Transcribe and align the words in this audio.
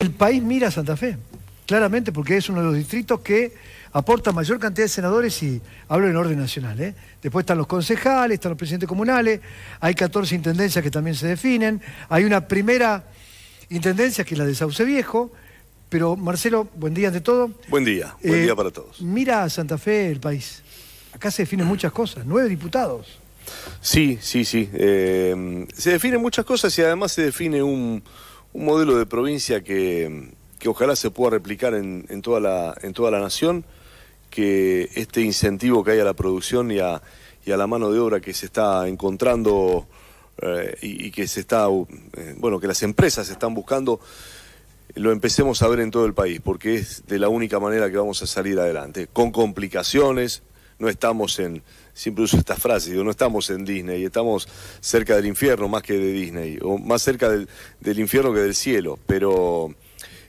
El 0.00 0.12
país 0.12 0.40
mira 0.40 0.68
a 0.68 0.70
Santa 0.70 0.96
Fe, 0.96 1.18
claramente, 1.66 2.12
porque 2.12 2.36
es 2.36 2.48
uno 2.48 2.60
de 2.60 2.66
los 2.66 2.76
distritos 2.76 3.18
que 3.20 3.52
aporta 3.92 4.30
mayor 4.30 4.60
cantidad 4.60 4.84
de 4.84 4.88
senadores 4.88 5.42
y 5.42 5.60
hablo 5.88 6.06
en 6.06 6.14
orden 6.14 6.38
nacional. 6.38 6.78
¿eh? 6.80 6.94
Después 7.20 7.42
están 7.42 7.58
los 7.58 7.66
concejales, 7.66 8.34
están 8.36 8.50
los 8.50 8.58
presidentes 8.58 8.88
comunales, 8.88 9.40
hay 9.80 9.94
14 9.96 10.36
intendencias 10.36 10.84
que 10.84 10.90
también 10.92 11.16
se 11.16 11.26
definen, 11.26 11.82
hay 12.10 12.22
una 12.22 12.46
primera 12.46 13.06
intendencia 13.70 14.22
que 14.22 14.34
es 14.34 14.38
la 14.38 14.46
de 14.46 14.54
Sauce 14.54 14.84
Viejo, 14.84 15.32
pero 15.88 16.14
Marcelo, 16.14 16.68
buen 16.76 16.94
día 16.94 17.08
ante 17.08 17.20
todo. 17.20 17.50
Buen 17.68 17.84
día, 17.84 18.14
buen 18.22 18.34
Eh, 18.38 18.42
día 18.42 18.54
para 18.54 18.70
todos. 18.70 19.00
Mira 19.02 19.42
a 19.42 19.50
Santa 19.50 19.78
Fe 19.78 20.12
el 20.12 20.20
país. 20.20 20.62
Acá 21.12 21.32
se 21.32 21.42
definen 21.42 21.66
muchas 21.66 21.90
cosas, 21.90 22.24
nueve 22.24 22.48
diputados. 22.48 23.18
Sí, 23.80 24.16
sí, 24.20 24.44
sí. 24.44 24.70
eh, 24.74 25.66
se 25.74 25.90
definen 25.90 26.20
muchas 26.22 26.44
cosas 26.44 26.78
y 26.78 26.82
además 26.82 27.10
se 27.10 27.22
define 27.22 27.64
un, 27.64 28.00
un 28.52 28.64
modelo 28.64 28.96
de 28.96 29.06
provincia 29.06 29.62
que, 29.62 30.30
que 30.58 30.68
ojalá 30.68 30.96
se 30.96 31.10
pueda 31.10 31.30
replicar 31.30 31.74
en, 31.74 32.06
en 32.08 32.22
toda 32.22 32.40
la, 32.40 32.74
en 32.82 32.92
toda 32.92 33.10
la 33.10 33.20
nación, 33.20 33.64
que 34.30 34.90
este 34.94 35.22
incentivo 35.22 35.84
que 35.84 35.92
hay 35.92 36.00
a 36.00 36.04
la 36.04 36.14
producción 36.14 36.70
y 36.70 36.78
a, 36.78 37.00
y 37.44 37.52
a 37.52 37.56
la 37.56 37.66
mano 37.66 37.90
de 37.90 37.98
obra 37.98 38.20
que 38.20 38.34
se 38.34 38.46
está 38.46 38.86
encontrando 38.88 39.86
eh, 40.40 40.76
y, 40.82 41.10
que 41.10 41.26
se 41.26 41.40
está, 41.40 41.66
eh, 41.68 42.34
bueno, 42.36 42.60
que 42.60 42.66
las 42.66 42.82
empresas 42.82 43.28
están 43.28 43.54
buscando, 43.54 44.00
lo 44.94 45.12
empecemos 45.12 45.62
a 45.62 45.68
ver 45.68 45.80
en 45.80 45.90
todo 45.90 46.06
el 46.06 46.14
país, 46.14 46.40
porque 46.42 46.76
es 46.76 47.06
de 47.06 47.18
la 47.18 47.28
única 47.28 47.58
manera 47.58 47.90
que 47.90 47.96
vamos 47.96 48.22
a 48.22 48.26
salir 48.26 48.58
adelante, 48.58 49.08
con 49.12 49.32
complicaciones, 49.32 50.42
no 50.78 50.88
estamos 50.88 51.38
en, 51.38 51.62
siempre 51.92 52.24
uso 52.24 52.36
esta 52.36 52.56
frase, 52.56 52.90
digo, 52.90 53.04
no 53.04 53.10
estamos 53.10 53.50
en 53.50 53.64
Disney, 53.64 54.04
estamos 54.04 54.48
cerca 54.80 55.16
del 55.16 55.26
infierno 55.26 55.68
más 55.68 55.82
que 55.82 55.94
de 55.94 56.12
Disney, 56.12 56.58
o 56.62 56.78
más 56.78 57.02
cerca 57.02 57.28
del, 57.28 57.48
infierno 57.98 58.32
que 58.32 58.40
del 58.40 58.54
cielo, 58.54 58.98
pero 59.06 59.74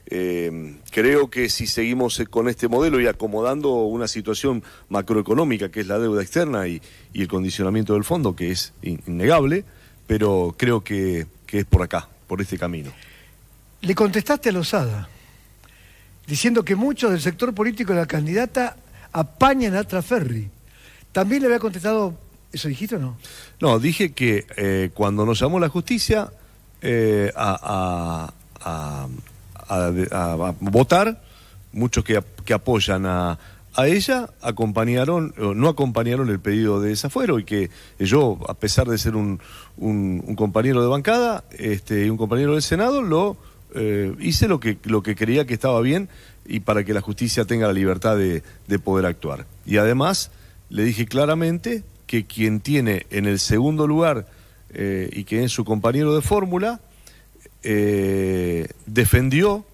eh, 0.06 0.76
creo 0.90 1.30
que 1.30 1.48
si 1.48 1.66
seguimos 1.66 2.20
con 2.30 2.48
este 2.48 2.66
modelo 2.66 3.00
y 3.00 3.06
acomodando 3.06 3.70
una 3.84 4.08
situación 4.08 4.64
macroeconómica, 4.88 5.70
que 5.70 5.80
es 5.80 5.86
la 5.86 5.98
deuda 5.98 6.22
externa 6.22 6.66
y, 6.66 6.82
el 7.14 7.28
condicionamiento 7.28 7.94
del 7.94 8.04
fondo, 8.04 8.34
que 8.34 8.50
es 8.50 8.72
in- 8.82 9.02
innegable, 9.06 9.64
pero 10.06 10.54
creo 10.58 10.82
que, 10.82 11.26
que 11.46 11.60
es 11.60 11.64
por 11.64 11.82
acá, 11.82 12.08
por 12.26 12.40
este 12.40 12.58
camino. 12.58 12.92
Le 13.82 13.94
contestaste 13.94 14.48
a 14.48 14.52
Lozada, 14.52 15.08
diciendo 16.26 16.64
que 16.64 16.74
muchos 16.74 17.12
del 17.12 17.20
sector 17.20 17.54
político 17.54 17.92
de 17.92 18.00
la 18.00 18.06
candidata 18.06 18.76
apañan 19.12 19.74
a 19.76 19.84
Traferri. 19.84 20.48
¿También 21.12 21.42
le 21.42 21.46
había 21.48 21.58
contestado, 21.58 22.14
eso 22.52 22.68
dijiste 22.68 22.96
o 22.96 22.98
no? 23.00 23.16
No, 23.60 23.78
dije 23.78 24.12
que 24.12 24.46
eh, 24.56 24.90
cuando 24.94 25.26
nos 25.26 25.40
llamó 25.40 25.58
la 25.60 25.68
justicia 25.68 26.30
eh, 26.82 27.32
a, 27.36 28.32
a- 28.60 29.08
a- 29.68 30.54
votar, 30.60 31.22
muchos 31.72 32.04
que, 32.04 32.22
que 32.44 32.52
apoyan 32.54 33.06
a, 33.06 33.38
a 33.74 33.86
ella 33.86 34.30
acompañaron, 34.42 35.32
no 35.54 35.68
acompañaron 35.68 36.28
el 36.28 36.40
pedido 36.40 36.80
de 36.80 36.90
desafuero 36.90 37.38
y 37.38 37.44
que 37.44 37.70
yo, 37.98 38.38
a 38.48 38.54
pesar 38.54 38.88
de 38.88 38.98
ser 38.98 39.14
un, 39.16 39.40
un- 39.76 40.22
un 40.26 40.34
compañero 40.36 40.82
de 40.82 40.88
bancada 40.88 41.44
este, 41.56 42.06
y 42.06 42.10
un 42.10 42.16
compañero 42.16 42.52
del 42.54 42.62
Senado, 42.62 43.02
lo 43.02 43.36
eh, 43.74 44.14
hice 44.18 44.48
lo 44.48 44.58
que, 44.58 44.78
lo 44.84 45.02
que 45.02 45.14
creía 45.14 45.46
que 45.46 45.54
estaba 45.54 45.80
bien 45.80 46.08
y 46.50 46.60
para 46.60 46.84
que 46.84 46.92
la 46.92 47.00
justicia 47.00 47.44
tenga 47.44 47.66
la 47.66 47.72
libertad 47.72 48.16
de, 48.16 48.42
de 48.66 48.78
poder 48.78 49.06
actuar. 49.06 49.46
Y 49.64 49.76
además 49.76 50.30
le 50.68 50.84
dije 50.84 51.06
claramente 51.06 51.84
que 52.06 52.26
quien 52.26 52.60
tiene 52.60 53.06
en 53.10 53.26
el 53.26 53.38
segundo 53.38 53.86
lugar 53.86 54.26
eh, 54.72 55.08
y 55.12 55.24
que 55.24 55.44
es 55.44 55.52
su 55.52 55.64
compañero 55.64 56.14
de 56.14 56.22
fórmula, 56.22 56.80
eh, 57.62 58.68
defendió 58.86 59.64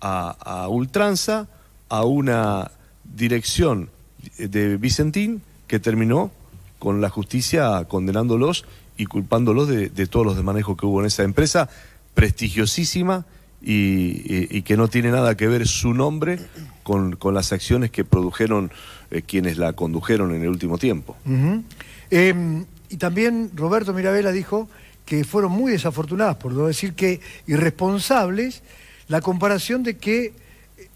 a, 0.00 0.66
ultranza 0.68 1.48
a 1.88 2.04
una 2.04 2.70
dirección 3.04 3.90
de 4.38 4.76
Vicentín 4.76 5.42
que 5.66 5.80
terminó 5.80 6.30
con 6.78 7.00
la 7.00 7.10
justicia 7.10 7.84
condenándolos 7.88 8.64
y 8.96 9.06
culpándolos 9.06 9.68
de, 9.68 9.88
de 9.88 10.06
todos 10.06 10.26
los 10.26 10.36
desmanejos 10.36 10.76
que 10.76 10.86
hubo 10.86 11.00
en 11.00 11.06
esa 11.06 11.24
empresa 11.24 11.68
prestigiosísima 12.14 13.26
y, 13.60 13.72
y- 13.72 14.48
y 14.50 14.62
que 14.62 14.76
no 14.76 14.88
tiene 14.88 15.10
nada 15.10 15.36
que 15.36 15.46
ver 15.48 15.66
su 15.66 15.92
nombre 15.94 16.38
con, 16.82 17.16
con 17.16 17.34
las 17.34 17.52
acciones 17.52 17.90
que 17.90 18.04
produjeron 18.04 18.70
eh, 19.10 19.22
quienes 19.22 19.58
la 19.58 19.72
condujeron 19.72 20.34
en 20.34 20.42
el 20.42 20.48
último 20.48 20.78
tiempo. 20.78 21.16
Eh, 22.10 22.64
y 22.90 22.96
también 22.96 23.50
Roberto 23.54 23.92
Mirabella 23.92 24.30
dijo 24.32 24.68
que 25.04 25.24
fueron 25.24 25.52
muy 25.52 25.72
desafortunadas, 25.72 26.36
por 26.36 26.52
no 26.52 26.66
decir 26.66 26.94
que 26.94 27.20
irresponsables, 27.46 28.62
la 29.08 29.20
comparación 29.20 29.82
de 29.82 29.96
que 29.96 30.32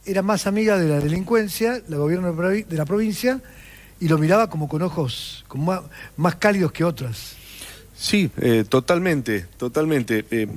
era 0.04 0.22
más 0.22 0.46
amiga 0.46 0.78
de 0.78 0.88
la 0.88 1.00
delincuencia, 1.00 1.80
la 1.88 1.96
gobierno 1.96 2.32
de 2.32 2.76
la 2.76 2.84
provincia, 2.84 3.40
y 4.00 4.08
lo 4.08 4.18
miraba 4.18 4.50
como 4.50 4.68
con 4.68 4.82
ojos 4.82 5.44
como 5.48 5.64
más, 5.64 5.80
más 6.16 6.34
cálidos 6.36 6.72
que 6.72 6.84
otras. 6.84 7.36
Sí, 7.96 8.30
eh, 8.38 8.64
totalmente, 8.68 9.46
totalmente. 9.56 10.24
Eh, 10.30 10.48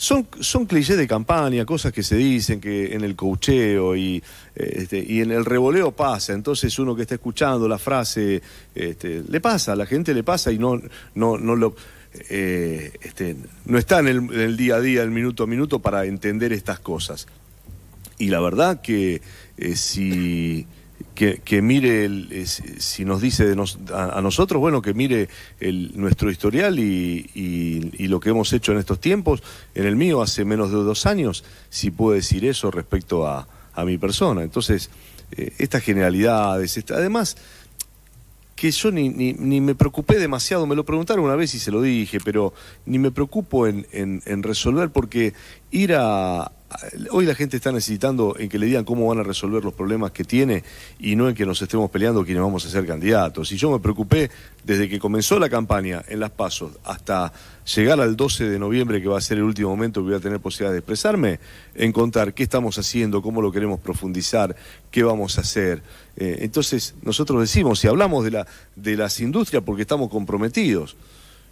son, 0.00 0.26
son 0.40 0.64
clichés 0.64 0.96
de 0.96 1.06
campaña, 1.06 1.66
cosas 1.66 1.92
que 1.92 2.02
se 2.02 2.16
dicen 2.16 2.58
que 2.58 2.94
en 2.94 3.04
el 3.04 3.14
cocheo 3.14 3.94
y, 3.94 4.16
eh, 4.56 4.72
este, 4.76 5.04
y 5.06 5.20
en 5.20 5.30
el 5.30 5.44
revoleo 5.44 5.92
pasa. 5.92 6.32
Entonces 6.32 6.78
uno 6.78 6.96
que 6.96 7.02
está 7.02 7.16
escuchando 7.16 7.68
la 7.68 7.76
frase, 7.76 8.40
este, 8.74 9.22
le 9.28 9.40
pasa, 9.42 9.72
a 9.72 9.76
la 9.76 9.84
gente 9.84 10.14
le 10.14 10.22
pasa 10.22 10.50
y 10.52 10.58
no, 10.58 10.80
no, 11.14 11.36
no 11.36 11.54
lo 11.54 11.76
eh, 12.30 12.92
este, 13.02 13.36
no 13.66 13.76
está 13.76 13.98
en 13.98 14.08
el, 14.32 14.56
día 14.56 14.76
a 14.76 14.80
día, 14.80 15.02
el 15.02 15.10
minuto 15.10 15.42
a 15.42 15.46
minuto 15.46 15.80
para 15.80 16.06
entender 16.06 16.54
estas 16.54 16.80
cosas. 16.80 17.26
Y 18.16 18.28
la 18.28 18.40
verdad 18.40 18.80
que 18.80 19.20
eh, 19.58 19.76
si 19.76 20.66
que, 21.14 21.38
que 21.44 21.60
mire 21.62 22.04
el, 22.04 22.28
eh, 22.32 22.46
si 22.46 23.04
nos 23.04 23.20
dice 23.20 23.44
de 23.46 23.56
nos- 23.56 23.78
a, 23.92 24.20
nosotros, 24.22 24.60
bueno, 24.60 24.80
que 24.82 24.94
mire 24.94 25.28
nuestro 25.94 26.30
historial 26.30 26.78
y, 26.78 27.30
y- 27.34 28.08
lo 28.08 28.20
que 28.20 28.30
hemos 28.30 28.52
hecho 28.52 28.72
en 28.72 28.78
estos 28.78 29.00
tiempos. 29.00 29.42
En 29.74 29.86
el 29.86 29.96
mío 29.96 30.22
hace 30.22 30.44
menos 30.44 30.70
de 30.70 30.76
dos 30.76 31.06
años, 31.06 31.44
si 31.68 31.90
puedo 31.90 32.14
decir 32.14 32.44
eso 32.44 32.70
respecto 32.70 33.26
a, 33.26 33.46
a 33.74 33.84
mi 33.84 33.98
persona. 33.98 34.42
Entonces, 34.42 34.90
eh, 35.32 35.52
estas 35.58 35.82
generalidades, 35.82 36.76
esta- 36.76 36.94
además 36.94 37.36
que 38.56 38.70
yo 38.70 38.90
ni, 38.90 39.08
ni, 39.08 39.32
ni 39.32 39.60
me 39.60 39.74
preocupé 39.74 40.18
demasiado, 40.18 40.66
me 40.66 40.76
lo 40.76 40.84
preguntaron 40.84 41.24
una 41.24 41.34
vez 41.36 41.54
y 41.54 41.58
se 41.58 41.70
lo 41.70 41.80
dije, 41.80 42.18
pero 42.22 42.52
ni 42.84 42.98
me 42.98 43.10
preocupo 43.10 43.66
en, 43.66 43.86
en- 43.92 44.22
en 44.26 44.42
resolver 44.42 44.90
porque 44.90 45.32
ir 45.70 45.94
a- 45.94 46.52
Hoy 47.10 47.26
la 47.26 47.34
gente 47.34 47.56
está 47.56 47.72
necesitando 47.72 48.36
en 48.38 48.48
que 48.48 48.56
le 48.56 48.66
digan 48.66 48.84
cómo 48.84 49.08
van 49.08 49.18
a 49.18 49.24
resolver 49.24 49.64
los 49.64 49.74
problemas 49.74 50.12
que 50.12 50.22
tiene 50.22 50.62
y 51.00 51.16
no 51.16 51.28
en 51.28 51.34
que 51.34 51.44
nos 51.44 51.60
estemos 51.60 51.90
peleando 51.90 52.24
quienes 52.24 52.42
vamos 52.42 52.64
a 52.64 52.70
ser 52.70 52.86
candidatos. 52.86 53.50
Y 53.50 53.56
yo 53.56 53.72
me 53.72 53.80
preocupé 53.80 54.30
desde 54.62 54.88
que 54.88 55.00
comenzó 55.00 55.40
la 55.40 55.48
campaña 55.48 56.04
en 56.06 56.20
Las 56.20 56.30
Pasos 56.30 56.72
hasta 56.84 57.32
llegar 57.74 58.00
al 58.00 58.14
12 58.16 58.48
de 58.48 58.58
noviembre, 58.60 59.02
que 59.02 59.08
va 59.08 59.18
a 59.18 59.20
ser 59.20 59.38
el 59.38 59.44
último 59.44 59.70
momento 59.70 60.00
que 60.00 60.10
voy 60.10 60.14
a 60.14 60.20
tener 60.20 60.38
posibilidad 60.38 60.72
de 60.72 60.78
expresarme, 60.78 61.40
en 61.74 61.90
contar 61.90 62.34
qué 62.34 62.44
estamos 62.44 62.78
haciendo, 62.78 63.20
cómo 63.20 63.42
lo 63.42 63.50
queremos 63.50 63.80
profundizar, 63.80 64.54
qué 64.92 65.02
vamos 65.02 65.38
a 65.38 65.40
hacer. 65.40 65.82
Eh, 66.16 66.38
entonces, 66.42 66.94
nosotros 67.02 67.40
decimos, 67.40 67.80
si 67.80 67.88
hablamos 67.88 68.24
de, 68.24 68.30
la, 68.30 68.46
de 68.76 68.96
las 68.96 69.18
industrias, 69.18 69.64
porque 69.64 69.82
estamos 69.82 70.08
comprometidos. 70.08 70.96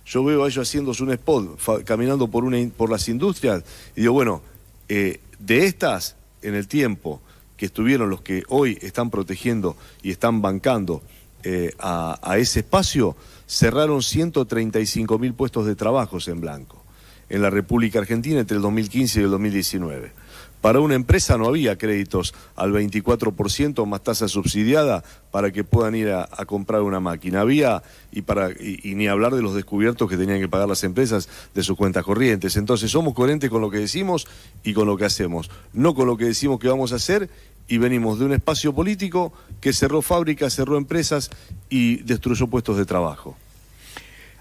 Yo 0.06 0.24
veo 0.24 0.44
a 0.44 0.48
ellos 0.48 0.66
haciéndose 0.66 1.02
un 1.02 1.10
spot, 1.10 1.84
caminando 1.84 2.28
por, 2.28 2.44
una, 2.44 2.56
por 2.74 2.88
las 2.88 3.08
industrias, 3.08 3.62
y 3.94 4.02
digo, 4.02 4.14
bueno, 4.14 4.42
eh, 4.88 5.20
de 5.38 5.66
estas, 5.66 6.16
en 6.42 6.54
el 6.54 6.68
tiempo 6.68 7.20
que 7.56 7.66
estuvieron 7.66 8.10
los 8.10 8.22
que 8.22 8.44
hoy 8.48 8.78
están 8.82 9.10
protegiendo 9.10 9.76
y 10.02 10.10
están 10.10 10.42
bancando 10.42 11.02
eh, 11.42 11.72
a, 11.78 12.18
a 12.22 12.38
ese 12.38 12.60
espacio, 12.60 13.16
cerraron 13.46 14.02
135 14.02 15.18
mil 15.18 15.34
puestos 15.34 15.66
de 15.66 15.74
trabajos 15.74 16.28
en 16.28 16.40
blanco 16.40 16.84
en 17.28 17.42
la 17.42 17.50
República 17.50 17.98
Argentina 17.98 18.40
entre 18.40 18.56
el 18.56 18.62
2015 18.62 19.20
y 19.20 19.24
el 19.24 19.30
2019. 19.30 20.12
Para 20.60 20.80
una 20.80 20.94
empresa 20.94 21.38
no 21.38 21.46
había 21.46 21.78
créditos 21.78 22.34
al 22.56 22.72
24% 22.72 23.86
más 23.86 24.02
tasa 24.02 24.26
subsidiada 24.26 25.04
para 25.30 25.52
que 25.52 25.62
puedan 25.62 25.94
ir 25.94 26.10
a, 26.10 26.26
comprar 26.46 26.82
una 26.82 26.98
máquina. 26.98 27.42
Había, 27.42 27.82
y, 28.10 28.22
para, 28.22 28.50
y, 28.50 28.80
y 28.82 28.94
ni 28.94 29.06
hablar 29.06 29.34
de 29.34 29.42
los 29.42 29.54
descubiertos 29.54 30.08
que 30.08 30.16
tenían 30.16 30.40
que 30.40 30.48
pagar 30.48 30.68
las 30.68 30.82
empresas 30.84 31.28
de 31.54 31.62
sus 31.62 31.76
cuentas 31.76 32.04
corrientes. 32.04 32.56
Entonces 32.56 32.90
somos 32.90 33.14
coherentes 33.14 33.50
con 33.50 33.60
lo 33.60 33.70
que 33.70 33.78
decimos 33.78 34.26
y 34.64 34.74
con 34.74 34.86
lo 34.86 34.96
que 34.96 35.04
hacemos, 35.04 35.50
no 35.72 35.94
con 35.94 36.06
lo 36.06 36.16
que 36.16 36.24
decimos 36.24 36.58
que 36.58 36.68
vamos 36.68 36.92
a 36.92 36.96
hacer 36.96 37.30
y 37.68 37.78
venimos 37.78 38.18
de 38.18 38.24
un 38.24 38.32
espacio 38.32 38.74
político 38.74 39.32
que 39.60 39.72
cerró 39.72 40.02
fábricas, 40.02 40.54
cerró 40.54 40.76
empresas 40.76 41.30
y 41.68 41.96
destruyó 42.02 42.46
puestos 42.46 42.78
de 42.78 42.86
trabajo. 42.86 43.36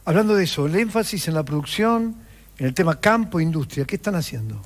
Hablando 0.06 0.36
de 0.36 0.46
eso, 0.46 0.66
el 0.66 0.76
énfasis 0.76 1.28
en 1.28 1.34
la 1.34 1.44
producción, 1.44 2.16
en 2.58 2.66
el 2.66 2.74
tema 2.74 3.00
campo, 3.00 3.42
industria, 3.42 3.86
¿qué 3.86 3.98
están 3.98 4.16
haciendo? 4.16 4.62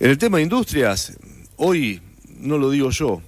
En 0.00 0.08
el 0.08 0.16
tema 0.16 0.38
de 0.38 0.44
industrias, 0.44 1.12
hoy 1.58 2.00
no 2.38 2.56
lo 2.56 2.70
digo 2.70 2.88
yo, 2.88 3.20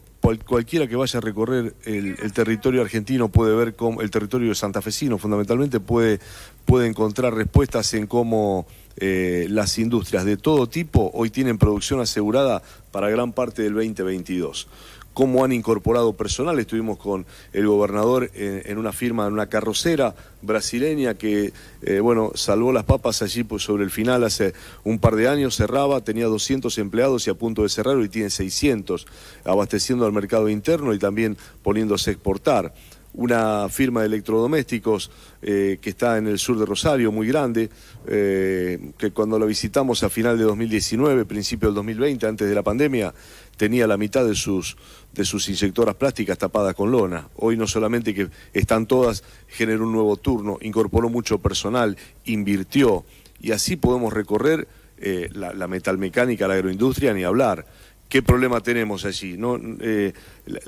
cualquiera 0.47 0.87
que 0.87 0.97
vaya 0.97 1.19
a 1.19 1.21
recorrer 1.21 1.75
el, 1.85 2.33
territorio 2.33 2.81
argentino 2.81 3.29
puede 3.29 3.55
ver 3.55 3.77
cómo, 3.77 4.01
el 4.01 4.11
territorio 4.11 4.55
santafesino 4.55 5.19
fundamentalmente 5.19 5.81
puede, 5.81 6.19
puede 6.65 6.89
encontrar 6.89 7.35
respuestas 7.35 7.93
en 7.93 8.07
cómo 8.07 8.67
eh, 8.97 9.49
las 9.51 9.79
industrias 9.79 10.25
de 10.25 10.39
todo 10.39 10.67
tipo 10.67 11.11
hoy 11.13 11.29
tienen 11.29 11.59
producción 11.59 12.01
asegurada 12.01 12.63
para 12.91 13.11
gran 13.11 13.35
parte 13.35 13.61
del 13.61 13.75
2022 13.75 14.67
cómo 15.15 15.45
han 15.45 15.53
incorporado 15.53 16.13
personal. 16.15 16.59
Estuvimos 16.59 16.99
con 16.99 17.27
el 17.53 17.67
gobernador 17.67 18.31
en, 18.35 18.79
una 18.79 18.93
firma, 18.93 19.27
en 19.27 19.33
una 19.33 19.49
carrocera 19.49 20.15
brasileña 20.43 21.15
que, 21.15 21.53
eh, 21.83 22.01
bueno, 22.01 22.33
salvó 22.35 22.73
las 22.73 22.85
papas 22.85 23.23
allí 23.23 23.45
pues, 23.45 23.63
sobre 23.63 23.85
el 23.85 23.91
final 23.91 24.25
hace 24.25 24.55
un 24.85 24.99
par 24.99 25.17
de 25.17 25.29
años, 25.29 25.57
cerraba, 25.57 26.01
tenía 26.01 26.27
200 26.27 26.77
empleados 26.79 27.27
y 27.27 27.31
a 27.31 27.35
punto 27.35 27.63
de 27.63 27.69
cerrar, 27.69 27.97
hoy 27.97 28.09
tiene 28.09 28.31
600, 28.31 29.07
abasteciendo 29.45 30.07
al 30.07 30.13
mercado 30.13 30.49
interno 30.49 30.95
y 30.95 30.99
también 30.99 31.37
poniéndose 31.63 32.11
a 32.11 32.13
exportar 32.13 32.75
una 33.15 33.69
firma 33.69 34.01
de 34.01 34.07
electrodomésticos 34.07 35.11
eh, 35.43 35.79
que 35.81 35.91
está 35.91 36.19
en 36.19 36.27
el 36.27 36.39
sur 36.39 36.59
de 36.59 36.65
Rosario, 36.65 37.13
muy 37.13 37.27
grande, 37.27 37.69
eh, 38.07 38.93
que 38.97 39.11
cuando 39.11 39.39
la 39.39 39.47
visitamos 39.47 40.03
a 40.03 40.09
final 40.09 40.39
de 40.39 40.45
2019, 40.45 41.25
principio 41.27 41.69
del 41.69 41.77
2020, 41.77 42.27
antes 42.27 42.49
de 42.49 42.55
la 42.55 42.63
pandemia, 42.63 43.13
tenía 43.57 43.87
la 43.87 43.97
mitad 43.97 44.25
de 44.25 44.35
sus, 44.35 44.77
de 45.13 45.25
sus 45.25 45.49
inyectoras 45.49 45.95
plásticas 45.95 46.39
tapadas 46.39 46.75
con 46.75 46.91
lona. 46.91 47.29
Hoy 47.37 47.57
no 47.57 47.67
solamente 47.67 48.15
que 48.15 48.29
están 48.53 48.87
todas, 48.87 49.25
generó 49.49 49.85
un 49.85 49.93
nuevo 49.93 50.17
turno, 50.17 50.59
incorporó 50.63 51.11
mucho 51.11 51.39
personal, 51.39 51.97
invirtió, 52.25 53.05
y 53.41 53.53
así 53.53 53.77
podemos 53.77 54.13
recorrer 54.13 54.69
eh, 54.99 55.29
la, 55.33 55.53
la 55.53 55.67
metalmecánica, 55.67 56.47
la 56.47 56.55
agroindustria, 56.55 57.13
ni 57.13 57.25
hablar. 57.25 57.67
¿Qué 58.13 58.21
problema 58.21 58.61
tenemos 58.61 59.07
allí? 59.07 59.39
¿no? 59.39 59.59
Eh, 59.81 60.13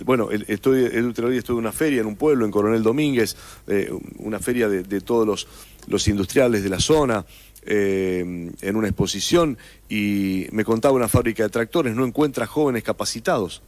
bueno, 0.03 0.31
estoy, 0.31 0.85
el 0.85 1.11
estuve 1.11 1.37
en 1.37 1.59
una 1.59 1.73
feria 1.73 2.01
en 2.01 2.07
un 2.07 2.17
pueblo, 2.17 2.47
en 2.47 2.51
Coronel 2.51 2.83
Domínguez, 2.83 3.37
eh, 3.67 3.93
una 4.17 4.39
feria 4.39 4.67
de, 4.67 5.01
todos 5.03 5.47
los, 5.87 6.09
industriales 6.09 6.63
de 6.63 6.71
la 6.71 6.81
zona, 6.81 7.27
eh, 7.67 8.51
en 8.63 8.77
una 8.77 8.89
exposición, 8.89 9.59
y 9.91 10.47
me 10.53 10.65
contaba 10.65 10.95
una 10.95 11.07
fábrica 11.07 11.43
de 11.43 11.51
tractores, 11.51 11.95
no 11.95 12.07
encuentra 12.07 12.47
jóvenes 12.47 12.83
capacitados, 12.83 13.61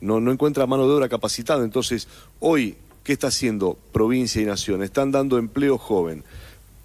no 0.00 0.32
encuentra 0.32 0.66
mano 0.66 0.88
de 0.88 0.94
obra 0.94 1.10
capacitada. 1.10 1.62
Entonces, 1.64 2.08
hoy, 2.40 2.76
¿qué 3.04 3.12
está 3.12 3.26
haciendo 3.26 3.78
provincia 3.92 4.40
y 4.40 4.46
nación? 4.46 4.82
Están 4.82 5.12
dando 5.12 5.36
empleo 5.36 5.76
joven, 5.76 6.24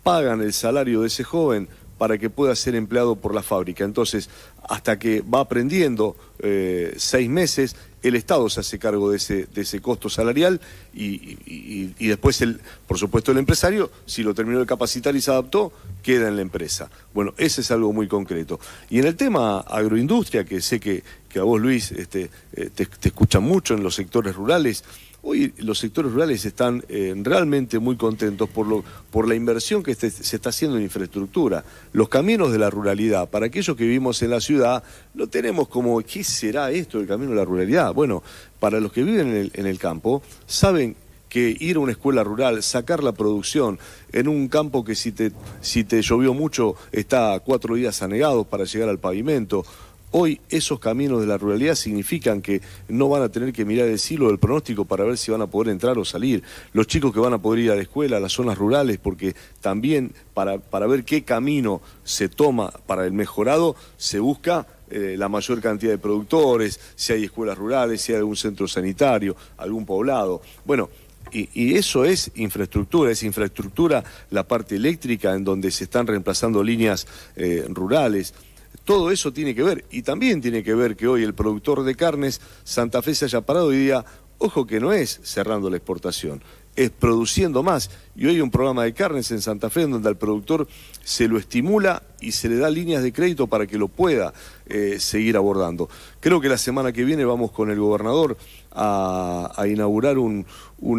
pagan 0.04 0.42
el 0.42 0.52
salario 0.52 1.00
de 1.00 1.08
ese 1.08 1.24
joven 1.24 1.70
para 2.04 2.18
que 2.18 2.30
pueda 2.30 2.54
ser 2.54 2.76
empleado 2.76 3.16
por 3.16 3.34
la 3.34 3.42
fábrica. 3.42 3.86
Entonces, 3.86 4.30
hasta 4.68 5.00
que 5.00 5.22
va 5.22 5.40
aprendiendo 5.40 6.18
eh, 6.40 6.94
seis 6.98 7.30
meses, 7.30 7.78
el 8.02 8.18
Estado 8.18 8.50
se 8.50 8.60
hace 8.60 8.78
cargo 8.78 9.10
de 9.10 9.16
ese, 9.16 9.46
de 9.46 9.62
ese 9.62 9.82
costo 9.82 10.10
salarial 10.10 10.60
y, 10.94 11.86
después, 12.06 12.42
el, 12.42 12.60
por 12.88 12.98
supuesto, 12.98 13.32
el 13.32 13.38
empresario, 13.38 13.90
si 14.06 14.22
lo 14.22 14.34
terminó 14.34 14.60
de 14.60 14.66
capacitar 14.66 15.16
y 15.16 15.22
se 15.22 15.32
adaptó, 15.32 15.72
queda 16.02 16.28
en 16.28 16.36
la 16.36 16.42
empresa. 16.42 16.90
Bueno, 17.14 17.34
ese 17.38 17.62
es 17.62 17.72
algo 17.72 17.94
muy 17.94 18.10
concreto. 18.10 18.60
Y 18.90 19.00
en 19.00 19.06
el 19.06 19.16
tema 19.16 19.60
agroindustria, 19.60 20.44
que 20.44 20.60
sé 20.60 20.82
que, 20.82 21.06
que 21.30 21.40
a 21.40 21.44
vos, 21.44 21.62
Luis, 21.62 21.94
este, 21.94 22.30
eh, 22.52 22.70
te, 22.76 22.86
te 22.86 23.08
escuchan 23.08 23.44
mucho 23.44 23.76
en 23.76 23.82
los 23.82 23.96
sectores 23.96 24.36
rurales, 24.36 24.84
Hoy 25.26 25.54
los 25.60 25.80
sectores 25.80 26.12
rurales 26.12 26.44
están 26.44 26.84
eh, 26.90 27.14
realmente 27.16 27.80
muy 27.80 27.96
contentos 27.96 28.50
por, 28.50 28.68
lo, 28.68 28.84
por 29.10 29.26
la 29.26 29.36
inversión 29.36 29.82
que 29.82 29.96
se 29.96 30.36
está 30.36 30.50
haciendo 30.50 30.76
en 30.76 30.84
infraestructura. 30.84 31.64
Los 31.94 32.10
caminos 32.10 32.52
de 32.52 32.60
la 32.60 32.70
ruralidad, 32.70 33.30
para 33.30 33.46
aquellos 33.46 33.78
que 33.78 33.86
vivimos 33.86 34.22
en 34.22 34.32
la 34.32 34.42
ciudad, 34.42 34.84
lo 35.16 35.28
tenemos 35.28 35.70
como, 35.70 36.02
¿qué 36.02 36.26
será 36.26 36.72
esto 36.72 36.98
del 36.98 37.08
camino 37.08 37.30
de 37.30 37.38
la 37.38 37.46
ruralidad? 37.46 37.94
Bueno, 37.94 38.22
para 38.60 38.82
los 38.82 38.92
que 38.92 39.04
viven 39.04 39.50
en 39.54 39.66
el, 39.66 39.80
campo, 39.80 40.22
saben 40.46 40.98
que 41.30 41.56
ir 41.58 41.78
a 41.78 41.80
una 41.80 41.94
escuela 41.94 42.26
rural, 42.26 42.62
sacar 42.62 43.02
la 43.02 43.14
producción 43.14 43.80
en 44.12 44.28
un 44.28 44.50
campo 44.50 44.84
que 44.84 44.94
si 44.94 45.14
te, 45.14 45.32
si 45.62 45.86
te 45.86 46.02
llovió 46.02 46.34
mucho 46.34 46.76
está 46.92 47.40
cuatro 47.46 47.76
días 47.76 48.02
anegados 48.02 48.46
para 48.46 48.66
llegar 48.66 48.90
al 48.90 49.00
pavimento, 49.00 49.64
Hoy 50.16 50.40
esos 50.48 50.80
caminos 50.80 51.22
de 51.22 51.26
la 51.26 51.40
ruralidad 51.40 51.74
significan 51.74 52.44
que 52.44 52.62
no 52.88 53.10
van 53.10 53.24
a 53.24 53.30
tener 53.30 53.52
que 53.52 53.66
mirar 53.66 53.88
el 53.88 53.98
silo 53.98 54.28
del 54.28 54.38
pronóstico 54.38 54.86
para 54.86 55.04
ver 55.04 55.18
si 55.18 55.32
van 55.32 55.42
a 55.42 55.48
poder 55.48 55.72
entrar 55.72 55.98
o 55.98 56.06
salir. 56.06 56.44
Los 56.72 56.86
chicos 56.86 57.12
que 57.12 57.20
van 57.20 57.34
a 57.34 57.42
poder 57.42 57.64
ir 57.64 57.72
a 57.72 57.76
la 57.76 57.82
escuela, 57.82 58.18
a 58.18 58.20
las 58.20 58.32
zonas 58.32 58.60
rurales, 58.60 59.00
porque 59.00 59.36
también 59.60 60.14
para, 60.36 60.60
para 60.60 60.86
ver 60.86 61.04
qué 61.04 61.24
camino 61.24 61.82
se 62.04 62.30
toma 62.30 62.70
para 62.86 63.08
el 63.08 63.12
mejorado, 63.12 63.76
se 63.98 64.20
busca 64.20 64.68
eh, 64.92 65.16
la 65.18 65.30
mayor 65.30 65.60
cantidad 65.62 65.94
de 65.94 65.98
productores, 65.98 66.80
si 66.94 67.14
hay 67.14 67.24
escuelas 67.24 67.58
rurales, 67.58 68.00
si 68.00 68.12
hay 68.12 68.20
algún 68.20 68.36
centro 68.36 68.68
sanitario, 68.68 69.36
algún 69.58 69.84
poblado. 69.84 70.44
Bueno, 70.64 70.92
y, 71.32 71.76
eso 71.76 72.06
es 72.06 72.30
infraestructura, 72.36 73.10
es 73.10 73.24
infraestructura 73.24 74.04
la 74.30 74.48
parte 74.48 74.76
eléctrica 74.76 75.34
en 75.34 75.44
donde 75.44 75.72
se 75.72 75.86
están 75.86 76.06
reemplazando 76.06 76.64
líneas 76.64 77.08
eh, 77.36 77.66
rurales. 77.70 78.36
Todo 78.84 79.12
eso 79.12 79.32
tiene 79.32 79.56
que 79.56 79.64
ver 79.64 79.86
y 79.92 80.02
también 80.02 80.42
tiene 80.42 80.64
que 80.64 80.74
ver 80.74 80.96
que 80.96 81.08
hoy 81.08 81.24
el 81.24 81.34
productor 81.34 81.84
de 81.84 81.96
carnes 81.96 82.42
Santa 82.64 83.02
Fe 83.02 83.16
se 83.16 83.26
haya 83.26 83.42
parado 83.42 83.72
y 83.74 83.78
diga, 83.78 84.06
ojo 84.40 84.68
que 84.68 84.80
no 84.80 84.92
es 84.92 85.22
cerrando 85.24 85.70
la 85.70 85.78
exportación, 85.78 86.44
es 86.76 86.90
produciendo 86.90 87.64
más. 87.64 87.90
Y 88.16 88.26
hoy 88.26 88.36
hay 88.36 88.42
un 88.42 88.52
programa 88.52 88.84
de 88.84 88.94
carnes 88.94 89.32
en 89.32 89.42
Santa 89.42 89.70
Fe 89.70 89.88
donde 89.88 90.08
al 90.10 90.18
productor 90.18 90.68
se 91.04 91.28
lo 91.28 91.38
estimula 91.38 92.04
y 92.22 92.32
se 92.32 92.48
le 92.48 92.58
da 92.58 92.70
líneas 92.70 93.04
de 93.04 93.12
crédito 93.12 93.48
para 93.48 93.68
que 93.68 93.78
lo 93.78 93.88
pueda 93.88 94.34
eh, 94.68 94.98
seguir 95.00 95.36
abordando. 95.36 95.90
Creo 96.20 96.40
que 96.40 96.50
la 96.50 96.58
semana 96.58 96.92
que 96.92 97.04
viene 97.04 97.26
vamos 97.26 97.52
con 97.52 97.70
el 97.70 97.80
gobernador 97.80 98.38
a, 98.72 99.66
inaugurar 99.68 100.18
un, 100.18 100.46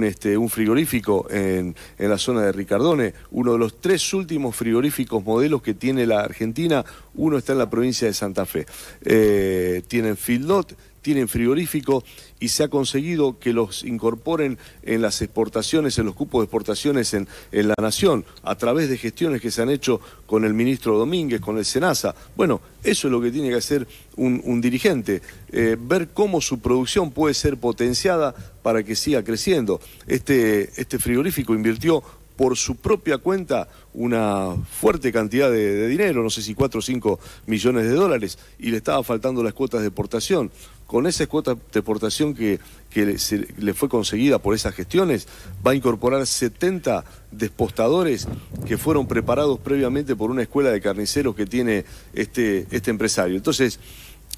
este, 0.05 0.37
un 0.37 0.49
frigorífico 0.49 1.26
en, 1.31 1.75
en, 1.99 2.11
la 2.11 2.19
zona 2.19 2.43
de 2.43 2.53
Ricardone, 2.53 3.15
uno 3.32 3.53
de 3.53 3.59
los 3.59 3.81
tres 3.81 4.12
últimos 4.15 4.55
frigoríficos 4.55 5.25
modelos 5.25 5.62
que 5.62 5.75
tiene 5.75 6.06
la 6.06 6.21
Argentina, 6.21 6.85
uno 7.15 7.38
está 7.38 7.53
en 7.53 7.59
la 7.59 7.71
provincia 7.71 8.06
de 8.06 8.15
Santa 8.15 8.47
Fe. 8.47 8.67
Eh, 9.03 9.82
tienen 9.88 10.17
Fieldot, 10.17 10.76
tienen 11.05 11.29
frigorífico 11.29 12.03
y 12.41 12.49
se 12.49 12.65
ha 12.65 12.69
conseguido 12.69 13.39
que 13.39 13.53
los 13.53 13.85
incorporen 13.85 14.59
en 14.83 15.03
las 15.03 15.21
exportaciones, 15.23 15.99
en 15.99 16.06
los 16.06 16.15
cupos 16.15 16.41
de 16.41 16.45
exportaciones 16.47 17.12
en, 17.15 17.29
en 17.53 17.69
la 17.69 17.75
nación, 17.81 18.25
a 18.43 18.56
través 18.56 18.89
de 18.89 18.99
gestiones 18.99 19.41
que 19.41 19.51
se 19.51 19.62
han 19.62 19.69
hecho 19.69 20.01
con 20.27 20.45
el 20.45 20.55
ministro 20.55 20.99
Domínguez, 20.99 21.41
con 21.41 21.59
el 21.59 21.65
SENASA. 21.65 22.15
Bueno, 22.35 22.61
eso 22.83 23.06
es 23.06 23.12
lo 23.12 23.21
que 23.21 23.31
tiene 23.31 23.51
que 23.51 23.56
hacer 23.56 23.87
un, 24.17 24.61
dirigente, 24.61 25.21
eh, 25.53 25.77
ver 25.79 26.09
cómo 26.09 26.41
su 26.41 26.61
producción 26.61 27.11
puede 27.11 27.35
ser 27.35 27.59
potenciada 27.59 28.35
para 28.62 28.83
que 28.83 28.97
siga 28.97 29.23
creciendo. 29.23 29.81
Este, 30.07 30.71
este 30.81 30.99
frigorífico 30.99 31.55
invirtió 31.55 32.03
por 32.37 32.57
su 32.57 32.77
propia 32.77 33.19
cuenta 33.19 33.69
una 33.93 34.57
fuerte 34.71 35.13
cantidad 35.13 35.51
de, 35.51 35.87
dinero, 35.87 36.23
no 36.23 36.31
sé 36.31 36.43
si 36.43 36.55
4 36.55 36.79
o 36.79 36.83
5 36.83 37.21
millones 37.47 37.85
de 37.85 37.95
dólares, 37.95 38.39
y 38.59 38.71
le 38.71 38.79
estaba 38.79 39.03
faltando 39.05 39.43
las 39.43 39.55
cuotas 39.55 39.81
de 39.81 39.89
exportación. 39.89 40.51
Con 40.87 41.07
esa 41.07 41.27
cuota 41.27 41.55
de 41.55 41.61
exportación 41.81 42.35
que, 42.35 42.59
le, 42.95 43.75
fue 43.75 43.88
conseguida 43.88 44.38
por 44.38 44.55
esas 44.55 44.75
gestiones, 44.75 45.26
va 45.67 45.71
a 45.71 45.75
incorporar 45.75 46.26
70 46.26 47.05
despostadores 47.31 48.29
que 48.67 48.76
fueron 48.76 49.07
preparados 49.07 49.59
previamente 49.61 50.14
por 50.14 50.31
una 50.31 50.43
escuela 50.43 50.71
de 50.71 50.81
carniceros 50.81 51.35
que 51.35 51.47
tiene 51.47 51.85
este, 52.12 52.67
este 52.71 52.91
empresario. 52.91 53.37
Entonces, 53.37 53.81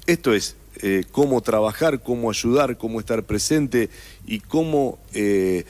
esto 0.05 0.33
es 0.33 0.55
eh, 0.81 1.03
cómo 1.11 1.41
trabajar, 1.41 2.01
cómo 2.01 2.29
ayudar, 2.29 2.77
cómo 2.77 2.99
estar 2.99 3.23
presente 3.23 3.89
y 4.25 4.39
cómo... 4.39 4.99
Eh, 5.13 5.65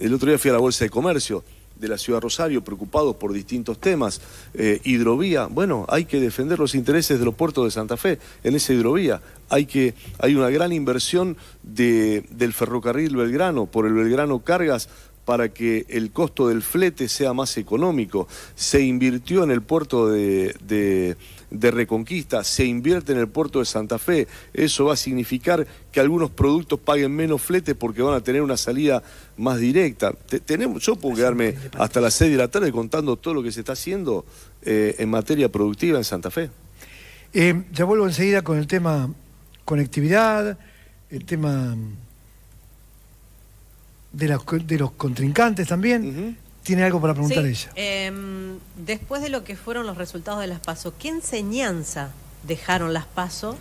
el 0.00 0.12
otro 0.12 0.28
día 0.28 0.38
fui 0.38 0.50
a 0.50 0.54
la 0.54 0.60
Bolsa 0.60 0.84
de 0.84 0.90
Comercio 0.90 1.42
de 1.76 1.88
la 1.88 1.98
ciudad 1.98 2.18
de 2.18 2.22
Rosario, 2.22 2.62
preocupados 2.64 3.16
por 3.16 3.32
distintos 3.32 3.80
temas. 3.80 4.20
Eh, 4.54 4.80
hidrovía, 4.84 5.46
bueno, 5.46 5.86
hay 5.88 6.04
que 6.04 6.20
defender 6.20 6.58
los 6.58 6.74
intereses 6.74 7.18
de 7.18 7.24
los 7.24 7.34
puertos 7.34 7.64
de 7.64 7.70
Santa 7.70 7.96
Fe 7.96 8.18
en 8.42 8.54
esa 8.54 8.72
hidrovía. 8.72 9.20
Hay, 9.48 9.66
que, 9.66 9.94
hay 10.18 10.34
una 10.34 10.50
gran 10.50 10.72
inversión 10.72 11.36
de, 11.62 12.24
del 12.30 12.52
ferrocarril 12.52 13.16
Belgrano, 13.16 13.66
por 13.66 13.86
el 13.86 13.94
Belgrano 13.94 14.40
Cargas, 14.40 14.88
para 15.24 15.48
que 15.48 15.86
el 15.88 16.10
costo 16.10 16.48
del 16.48 16.62
flete 16.62 17.08
sea 17.08 17.32
más 17.32 17.56
económico. 17.56 18.28
Se 18.54 18.80
invirtió 18.82 19.42
en 19.44 19.50
el 19.50 19.62
puerto 19.62 20.08
de, 20.08 20.54
de, 20.60 21.70
Reconquista, 21.70 22.44
se 22.44 22.64
invierte 22.64 23.12
en 23.12 23.18
el 23.18 23.28
puerto 23.28 23.60
de 23.60 23.64
Santa 23.64 23.98
Fe. 23.98 24.26
Eso 24.52 24.86
va 24.86 24.94
a 24.94 24.96
significar 24.96 25.66
que 25.92 26.00
algunos 26.00 26.30
productos 26.30 26.78
paguen 26.80 27.12
menos 27.12 27.40
flete 27.40 27.74
porque 27.74 28.02
van 28.02 28.14
a 28.14 28.20
tener 28.20 28.42
una 28.42 28.56
salida 28.56 29.02
más 29.36 29.58
directa. 29.58 30.12
tenemos, 30.44 30.82
yo 30.82 30.96
puedo 30.96 31.16
quedarme 31.16 31.54
hasta 31.78 32.00
las 32.00 32.14
6 32.14 32.32
de 32.32 32.36
la 32.36 32.48
tarde 32.48 32.72
contando 32.72 33.16
todo 33.16 33.34
lo 33.34 33.42
que 33.42 33.52
se 33.52 33.60
está 33.60 33.72
haciendo 33.72 34.24
eh, 34.62 34.96
en 34.98 35.08
materia 35.10 35.50
productiva 35.50 35.96
en 35.98 36.04
Santa 36.04 36.30
Fe. 36.30 36.50
Eh, 37.32 37.64
ya 37.72 37.84
vuelvo 37.84 38.06
enseguida 38.06 38.42
con 38.42 38.58
el 38.58 38.66
tema 38.66 39.12
conectividad, 39.64 40.58
el 41.10 41.24
tema 41.24 41.76
de, 44.14 44.38
de 44.64 44.78
los 44.78 44.92
contrincantes 44.92 45.68
también. 45.68 46.38
Tiene 46.62 46.82
algo 46.82 47.00
para 47.00 47.12
preguntar 47.12 47.44
ella. 47.44 47.70
Em, 47.74 48.58
después 48.86 49.20
de 49.20 49.28
lo 49.28 49.44
que 49.44 49.54
fueron 49.54 49.86
los 49.86 49.98
resultados 49.98 50.40
de 50.40 50.46
las 50.46 50.60
PASO, 50.60 50.94
¿qué 50.98 51.08
enseñanza 51.08 52.10
dejaron 52.46 52.92
las 52.92 53.04
PASO, 53.06 53.56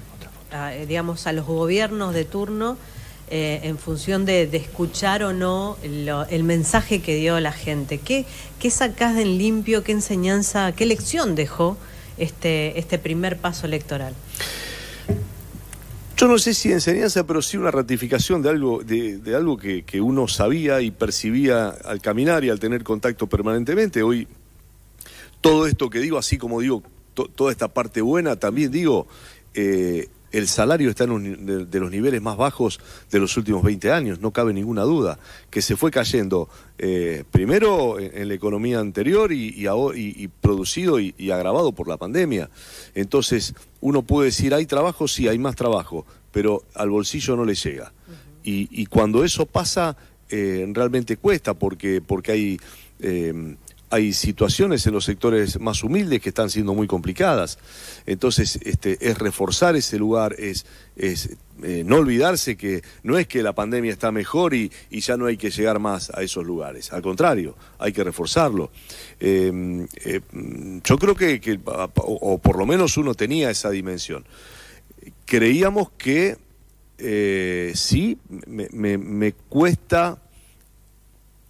digamos, 0.87 1.27
a 1.27 1.33
los 1.33 1.45
gobiernos 1.45 2.13
de 2.13 2.25
turno 2.25 2.77
eh, 3.29 3.61
en 3.63 3.77
función 3.77 4.25
de, 4.25 4.43
escuchar 4.43 5.23
o 5.23 5.33
no 5.33 5.77
el 5.81 6.43
mensaje 6.43 7.01
que 7.01 7.15
dio 7.15 7.39
la 7.39 7.51
gente. 7.51 7.97
¿Qué, 7.97 8.25
qué 8.59 8.69
sacás 8.69 9.17
en 9.17 9.37
limpio, 9.37 9.83
qué 9.83 9.93
enseñanza, 9.93 10.71
qué 10.73 10.85
lección 10.85 11.33
dejó 11.33 11.77
este, 12.17 12.77
este 12.77 12.99
primer 12.99 13.37
paso 13.37 13.65
electoral? 13.65 14.13
Yo 16.15 16.27
no 16.27 16.37
sé 16.37 16.53
si 16.53 16.71
enseñanza, 16.71 17.25
pero 17.25 17.41
sí 17.41 17.57
una 17.57 17.71
ratificación 17.71 18.41
de 18.43 18.49
algo, 18.49 18.83
de, 18.83 19.35
algo 19.35 19.57
que, 19.57 19.83
uno 19.99 20.27
sabía 20.27 20.79
y 20.81 20.91
percibía 20.91 21.69
al 21.69 22.01
caminar 22.01 22.43
y 22.43 22.49
al 22.49 22.59
tener 22.59 22.83
contacto 22.83 23.27
permanentemente. 23.27 24.03
Hoy, 24.03 24.27
todo 25.41 25.65
esto 25.65 25.89
que 25.89 25.99
digo, 25.99 26.17
así 26.17 26.37
como 26.37 26.61
digo 26.61 26.83
toda 27.13 27.51
esta 27.51 27.67
parte 27.67 28.01
buena, 28.01 28.35
también 28.35 28.71
digo, 28.71 29.07
eh, 29.55 30.07
el 30.33 30.47
salario 30.47 30.89
está 30.89 31.05
en 31.05 31.69
de, 31.69 31.79
los 31.79 31.91
niveles 31.91 32.21
más 32.21 32.35
bajos 32.35 32.79
de 33.11 33.19
los 33.19 33.37
últimos 33.37 33.63
20 33.63 33.91
años, 33.91 34.19
no 34.19 34.31
cabe 34.31 34.51
ninguna 34.51 34.81
duda, 34.81 35.19
que 35.49 35.61
se 35.61 35.77
fue 35.77 35.91
cayendo 35.91 36.49
eh, 36.79 37.23
primero 37.31 37.99
en, 37.99 38.27
la 38.27 38.33
economía 38.33 38.79
anterior 38.79 39.31
y, 39.31 39.55
y, 39.55 40.27
producido 40.27 40.99
y, 40.99 41.31
agravado 41.31 41.71
por 41.71 41.87
la 41.87 41.97
pandemia. 41.97 42.49
Entonces, 42.95 43.53
uno 43.79 44.01
puede 44.01 44.25
decir, 44.25 44.53
hay 44.53 44.65
trabajo, 44.65 45.07
sí, 45.07 45.27
hay 45.27 45.37
más 45.37 45.55
trabajo, 45.55 46.05
pero 46.31 46.63
al 46.73 46.89
bolsillo 46.89 47.35
no 47.35 47.45
le 47.45 47.53
llega. 47.53 47.93
y, 48.43 48.85
cuando 48.87 49.23
eso 49.23 49.45
pasa, 49.45 49.95
eh, 50.29 50.65
realmente 50.73 51.17
cuesta 51.17 51.53
porque, 51.53 52.01
porque 52.01 52.31
hay... 52.31 52.59
Eh, 52.99 53.55
hay 53.93 54.11
situaciones 54.11 54.87
en 54.87 54.93
los 54.93 55.05
sectores 55.05 55.59
más 55.59 55.83
humildes 55.83 56.19
que 56.19 56.29
están 56.29 56.49
siendo 56.49 56.73
muy 56.73 56.87
complicadas. 56.87 57.59
Entonces, 58.07 58.57
este, 58.63 58.97
es 58.99 59.19
reforzar 59.19 59.75
ese 59.75 59.99
lugar, 59.99 60.35
es, 60.39 60.65
es 60.95 61.37
eh, 61.61 61.83
no 61.85 61.97
olvidarse 61.97 62.57
que 62.57 62.81
no 63.03 63.19
es 63.19 63.27
que 63.27 63.43
la 63.43 63.53
pandemia 63.53 63.91
está 63.91 64.11
mejor 64.11 64.55
y, 64.55 64.71
ya 64.89 65.15
no 65.15 65.27
hay 65.27 65.37
que 65.37 65.51
llegar 65.51 65.77
más 65.77 66.09
a 66.09 66.23
esos 66.23 66.43
lugares. 66.43 66.91
Al 66.91 67.03
contrario, 67.03 67.55
hay 67.77 67.93
que 67.93 68.03
reforzarlo. 68.03 68.71
Em, 69.19 69.87
eh, 70.03 70.21
yo 70.83 70.97
creo 70.97 71.13
que, 71.13 71.59
o, 71.65 72.39
por 72.39 72.57
lo 72.57 72.65
menos 72.65 72.97
uno 72.97 73.13
tenía 73.13 73.51
esa 73.51 73.69
dimensión. 73.69 74.25
Creíamos 75.25 75.91
que 75.91 76.37
eh, 76.97 77.73
sí, 77.75 78.17
me 78.47 79.33
cuesta 79.49 80.19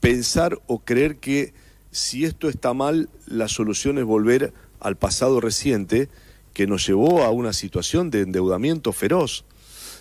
pensar 0.01 0.59
o 0.67 0.79
creer 0.79 1.15
que 1.15 1.62
si 1.93 2.25
esto 2.25 2.49
está 2.49 2.73
mal, 2.73 3.09
la 3.27 3.47
solución 3.47 3.99
es 3.99 4.03
volver 4.03 4.51
al 4.79 4.97
pasado 4.97 5.39
reciente 5.39 6.09
que 6.53 6.67
nos 6.67 6.85
llevó 6.85 7.23
a 7.23 7.29
una 7.29 7.53
situación 7.53 8.09
de 8.09 8.21
endeudamiento 8.21 8.91
feroz. 8.91 9.45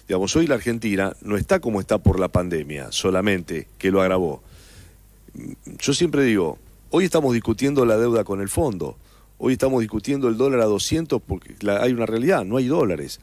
Digamos, 0.09 0.35
hoy 0.35 0.47
la 0.47 0.57
Argentina 0.57 1.15
no 1.21 1.37
está 1.37 1.61
como 1.61 1.81
está 1.81 1.99
por 1.99 2.19
la 2.19 2.29
pandemia 2.29 2.91
solamente, 2.91 3.69
que 3.79 3.91
lo 3.91 4.01
agravó. 4.01 4.43
Yo 5.79 5.93
siempre 5.93 6.25
digo, 6.25 6.59
hoy 6.91 7.05
estamos 7.05 7.35
discutiendo 7.35 7.85
la 7.85 7.99
deuda 7.99 8.25
con 8.25 8.41
el 8.41 8.49
fondo, 8.49 8.97
hoy 9.37 9.53
estamos 9.53 9.81
discutiendo 9.81 10.29
el 10.29 10.39
dólar 10.39 10.61
a 10.61 10.67
200 10.67 11.21
porque 11.21 11.55
hay 11.69 11.93
una 11.93 12.07
realidad, 12.07 12.45
no 12.45 12.57
hay 12.57 12.67
dólares. 12.67 13.21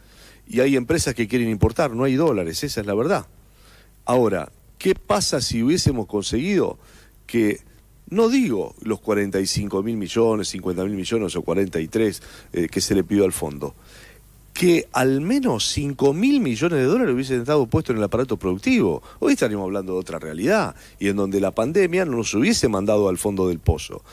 Y 0.47 0.61
hay 0.61 0.75
empresas 0.75 1.15
que 1.15 1.27
quieren 1.27 1.49
importar, 1.49 1.91
no 1.91 2.03
hay 2.03 2.15
dólares, 2.15 2.63
esa 2.63 2.81
es 2.81 2.87
la 2.87 2.95
verdad. 2.95 3.27
Ahora, 4.05 4.51
¿qué 4.77 4.93
pasa 4.93 5.41
si 5.41 5.63
hubiésemos 5.63 6.05
conseguido 6.05 6.77
que 7.27 7.61
no 8.09 8.29
digo 8.29 8.75
los 8.81 8.99
45 8.99 9.83
mil 9.83 9.97
millones, 9.97 10.49
50 10.49 10.83
mil 10.85 10.95
millones 10.95 11.35
o 11.35 11.41
43 11.41 12.21
eh, 12.53 12.67
que 12.69 12.81
se 12.81 12.95
le 12.95 13.03
pidió 13.03 13.25
al 13.25 13.33
fondo. 13.33 13.75
Que 14.53 14.87
al 14.91 15.21
menos 15.21 15.67
5 15.69 16.13
mil 16.13 16.39
millones 16.39 16.79
de 16.79 16.85
dólares 16.85 17.13
hubiesen 17.13 17.41
estado 17.41 17.67
puestos 17.67 17.93
en 17.93 17.99
el 17.99 18.03
aparato 18.03 18.37
productivo. 18.37 19.01
Hoy 19.19 19.33
estaríamos 19.33 19.65
hablando 19.65 19.93
de 19.93 19.99
otra 19.99 20.19
realidad 20.19 20.75
y 20.99 21.07
en 21.07 21.15
donde 21.15 21.39
la 21.39 21.51
pandemia 21.51 22.05
no 22.05 22.17
nos 22.17 22.33
hubiese 22.33 22.67
mandado 22.67 23.09
al 23.09 23.17
fondo 23.17 23.47
del 23.47 23.59
pozo 23.59 24.03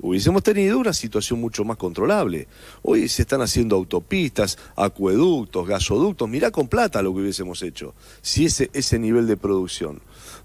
hubiésemos 0.00 0.42
tenido 0.42 0.78
una 0.78 0.92
situación 0.92 1.40
mucho 1.40 1.64
más 1.64 1.76
controlable. 1.76 2.48
Hoy 2.82 3.08
se 3.08 3.22
están 3.22 3.40
haciendo 3.42 3.76
autopistas, 3.76 4.58
acueductos, 4.76 5.66
gasoductos, 5.66 6.28
mirá 6.28 6.50
con 6.50 6.68
plata 6.68 7.02
lo 7.02 7.14
que 7.14 7.22
hubiésemos 7.22 7.62
hecho, 7.62 7.94
si 8.20 8.46
ese, 8.46 8.70
ese 8.72 8.98
nivel 8.98 9.26
de 9.26 9.36
producción. 9.36 10.00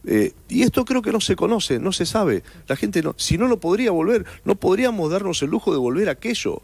Eh, 0.06 0.34
y 0.48 0.64
esto 0.64 0.86
creo 0.86 1.02
que 1.02 1.12
no 1.12 1.22
se 1.22 1.36
conoce, 1.36 1.80
no 1.80 1.92
se 1.92 2.06
sabe. 2.06 2.44
La 2.68 2.76
gente 2.76 3.02
no, 3.02 3.16
si 3.18 3.38
no 3.38 3.48
lo 3.48 3.60
podría 3.60 3.92
volver, 3.92 4.26
no 4.46 4.56
podríamos 4.56 5.12
darnos 5.12 5.42
el 5.42 5.50
lujo 5.50 5.72
de 5.72 5.78
volver 5.78 6.10
a 6.10 6.14
aquello. 6.14 6.62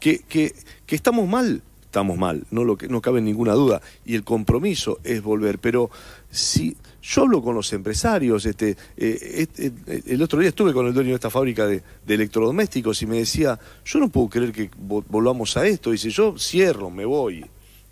Que, 0.00 0.18
que, 0.20 0.54
que 0.86 0.96
estamos 0.96 1.28
mal, 1.28 1.62
estamos 1.82 2.18
mal, 2.18 2.44
no, 2.50 2.64
lo 2.64 2.76
que, 2.76 2.88
no 2.88 3.00
cabe 3.00 3.20
ninguna 3.20 3.52
duda. 3.52 3.80
Y 4.04 4.14
el 4.16 4.24
compromiso 4.24 4.98
es 5.04 5.22
volver. 5.22 5.58
Pero 5.58 5.90
si 6.30 6.76
yo 7.02 7.22
hablo 7.22 7.42
con 7.42 7.54
los 7.54 7.72
empresarios, 7.72 8.44
este, 8.46 8.76
eh, 8.96 9.46
este 9.56 9.72
el 10.06 10.22
otro 10.22 10.40
día 10.40 10.48
estuve 10.48 10.72
con 10.72 10.86
el 10.86 10.92
dueño 10.92 11.10
de 11.10 11.14
esta 11.14 11.30
fábrica 11.30 11.66
de, 11.66 11.82
electrodomésticos 12.06 13.00
y 13.02 13.06
me 13.06 13.18
decía, 13.18 13.58
yo 13.84 13.98
no 13.98 14.08
puedo 14.08 14.28
creer 14.28 14.52
que 14.52 14.70
volvamos 14.76 15.56
a 15.56 15.66
esto. 15.66 15.90
Dice, 15.90 16.10
yo 16.10 16.36
cierro, 16.38 16.90
me 16.90 17.04
voy, 17.04 17.44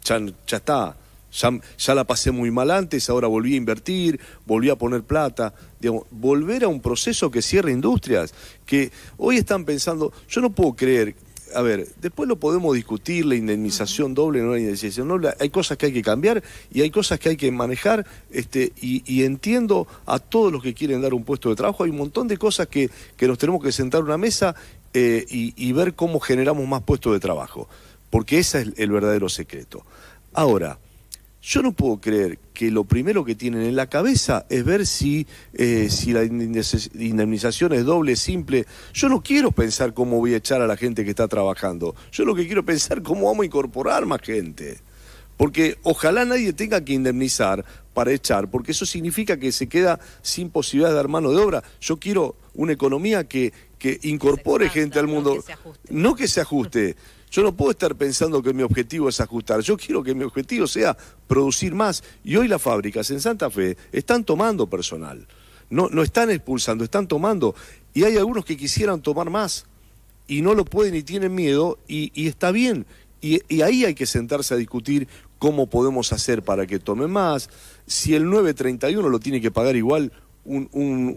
ya, 0.04 0.20
ya 0.46 0.56
está 0.56 0.96
ya, 1.33 1.95
la 1.95 2.05
pasé 2.05 2.31
muy 2.31 2.51
mal 2.51 2.71
antes, 2.71 3.09
ahora 3.09 3.27
volví 3.27 3.55
a 3.55 3.57
invertir, 3.57 4.21
volví 4.47 4.71
a 4.71 4.77
poner 4.77 5.03
plata. 5.03 5.55
Digamos, 5.81 6.05
volver 6.11 6.65
a 6.65 6.69
un 6.69 6.81
proceso 6.81 7.31
que 7.31 7.43
cierre 7.43 7.73
industrias, 7.73 8.35
que 8.67 8.93
hoy 9.17 9.39
están 9.39 9.65
pensando, 9.65 10.12
yo 10.29 10.41
no 10.41 10.51
puedo 10.51 10.75
creer, 10.75 11.17
a 11.55 11.62
ver, 11.62 11.89
después 12.01 12.29
lo 12.29 12.37
podemos 12.37 12.75
discutir, 12.75 13.27
la 13.27 13.35
indemnización 13.35 14.15
doble, 14.15 14.41
no 14.41 14.53
la 14.53 14.59
indemnización 14.59 15.09
doble, 15.09 15.31
hay 15.39 15.51
cosas 15.51 15.79
que 15.79 15.87
hay 15.87 15.93
que 15.93 16.03
cambiar 16.03 16.43
y 16.73 16.83
hay 16.83 16.91
cosas 16.91 17.19
que 17.19 17.31
hay 17.31 17.37
que 17.37 17.51
manejar, 17.51 18.07
este, 18.31 18.73
y, 18.81 19.25
entiendo 19.25 19.87
a 20.07 20.19
todos 20.19 20.53
los 20.53 20.62
que 20.62 20.75
quieren 20.75 21.03
dar 21.03 21.15
un 21.15 21.25
puesto 21.25 21.49
de 21.51 21.57
trabajo, 21.57 21.85
hay 21.85 21.91
un 21.91 21.99
montón 21.99 22.29
de 22.29 22.37
cosas 22.37 22.69
que, 22.69 22.91
nos 23.21 23.39
tenemos 23.39 23.62
que 23.62 23.73
sentar 23.73 24.01
en 24.01 24.07
una 24.07 24.19
mesa 24.19 24.55
eh, 24.95 25.25
y, 25.29 25.73
ver 25.73 25.95
cómo 25.95 26.21
generamos 26.21 26.67
más 26.69 26.83
puestos 26.83 27.12
de 27.12 27.21
trabajo, 27.21 27.69
porque 28.11 28.39
ese 28.39 28.62
es 28.62 28.69
el 28.77 28.91
verdadero 28.91 29.29
secreto. 29.29 29.85
Ahora, 30.33 30.79
yo 31.42 31.61
no 31.61 31.72
puedo 31.72 32.00
creer 32.00 32.38
que 32.54 32.70
lo 32.70 32.84
primero 32.84 33.25
que 33.25 33.34
tienen 33.34 33.62
en 33.62 33.75
la 33.75 33.88
cabeza 33.88 34.46
es 34.49 34.64
ver 34.64 34.87
si, 34.87 35.26
eh, 35.54 35.88
si 35.90 36.12
la 36.12 36.22
indemnización 36.22 37.72
es 37.72 37.84
doble, 37.84 38.14
simple. 38.14 38.64
Yo 38.94 39.08
no 39.08 39.22
quiero 39.22 39.50
pensar 39.50 39.92
cómo 39.92 40.18
voy 40.18 40.34
a 40.34 40.37
echar 40.37 40.62
a 40.62 40.68
la 40.68 40.76
gente 40.76 41.02
que 41.02 41.11
está 41.11 41.26
trabajando. 41.26 41.96
Yo 42.12 42.25
lo 42.25 42.37
que 42.37 42.46
quiero 42.46 42.64
pensar 42.64 42.99
es 42.99 43.04
cómo 43.04 43.26
vamos 43.26 43.42
a 43.42 43.46
incorporar 43.46 44.06
más 44.06 44.20
gente. 44.22 44.78
Porque 45.37 45.78
ojalá 45.82 46.25
nadie 46.25 46.52
tenga 46.52 46.84
que 46.84 46.92
indemnizar 46.92 47.64
para 47.92 48.12
echar, 48.12 48.49
porque 48.49 48.70
eso 48.70 48.87
significa 48.87 49.37
que 49.37 49.50
se 49.50 49.66
queda 49.66 49.99
sin 50.22 50.49
posibilidad 50.49 50.90
de 50.90 50.96
dar 50.96 51.08
mano 51.08 51.32
de 51.32 51.38
obra. 51.38 51.64
Yo 51.80 51.96
quiero 51.96 52.37
una 52.54 52.72
economía 52.72 53.25
que, 53.25 53.52
que 53.80 53.99
incorpore 54.02 54.68
gente 54.68 55.00
al 55.00 55.08
mundo, 55.08 55.42
no 55.90 56.14
que 56.14 56.28
se 56.28 56.40
ajuste. 56.40 56.94
Yo 57.33 57.43
no 57.43 57.57
puedo 57.57 57.71
estar 57.71 57.97
pensando 57.97 58.43
que 58.43 58.53
mi 58.53 58.62
objetivo 58.62 59.09
es 59.09 59.19
ajustar. 59.19 59.61
Yo 59.62 59.79
quiero 59.79 60.03
que 60.03 60.15
mi 60.15 60.23
objetivo 60.23 60.67
sea 60.67 60.95
producir 61.27 61.75
más. 61.75 62.05
Y 62.23 62.37
hoy 62.37 62.47
las 62.47 62.61
fábricas 62.61 63.11
en 63.11 63.23
Santa 63.23 63.49
Fe 63.49 63.79
están 63.91 64.23
tomando 64.23 64.69
personal. 64.69 65.27
No, 65.71 65.89
no 65.89 66.03
están 66.03 66.31
expulsando, 66.31 66.85
están 66.85 67.09
tomando. 67.09 67.55
Y 67.95 68.05
hay 68.05 68.19
algunos 68.19 68.45
que 68.45 68.59
quisieran 68.59 69.01
tomar 69.01 69.31
más 69.31 69.65
y 70.27 70.43
no 70.43 70.55
lo 70.55 70.67
pueden 70.67 70.95
y 70.95 71.03
tienen 71.03 71.35
miedo 71.35 71.79
y, 71.89 72.27
está 72.29 72.51
bien. 72.51 72.85
Y, 73.23 73.62
ahí 73.62 73.87
hay 73.87 73.95
que 73.95 74.05
sentarse 74.05 74.53
a 74.53 74.59
discutir 74.59 75.09
cómo 75.39 75.69
podemos 75.69 76.12
hacer 76.12 76.43
para 76.43 76.67
que 76.67 76.79
tomen 76.79 77.11
más. 77.11 77.49
Si 77.87 78.15
el 78.15 78.25
931 78.25 79.09
lo 79.09 79.21
tiene 79.21 79.41
que 79.41 79.51
pagar 79.51 79.75
igual 79.75 80.12
un, 80.45 80.69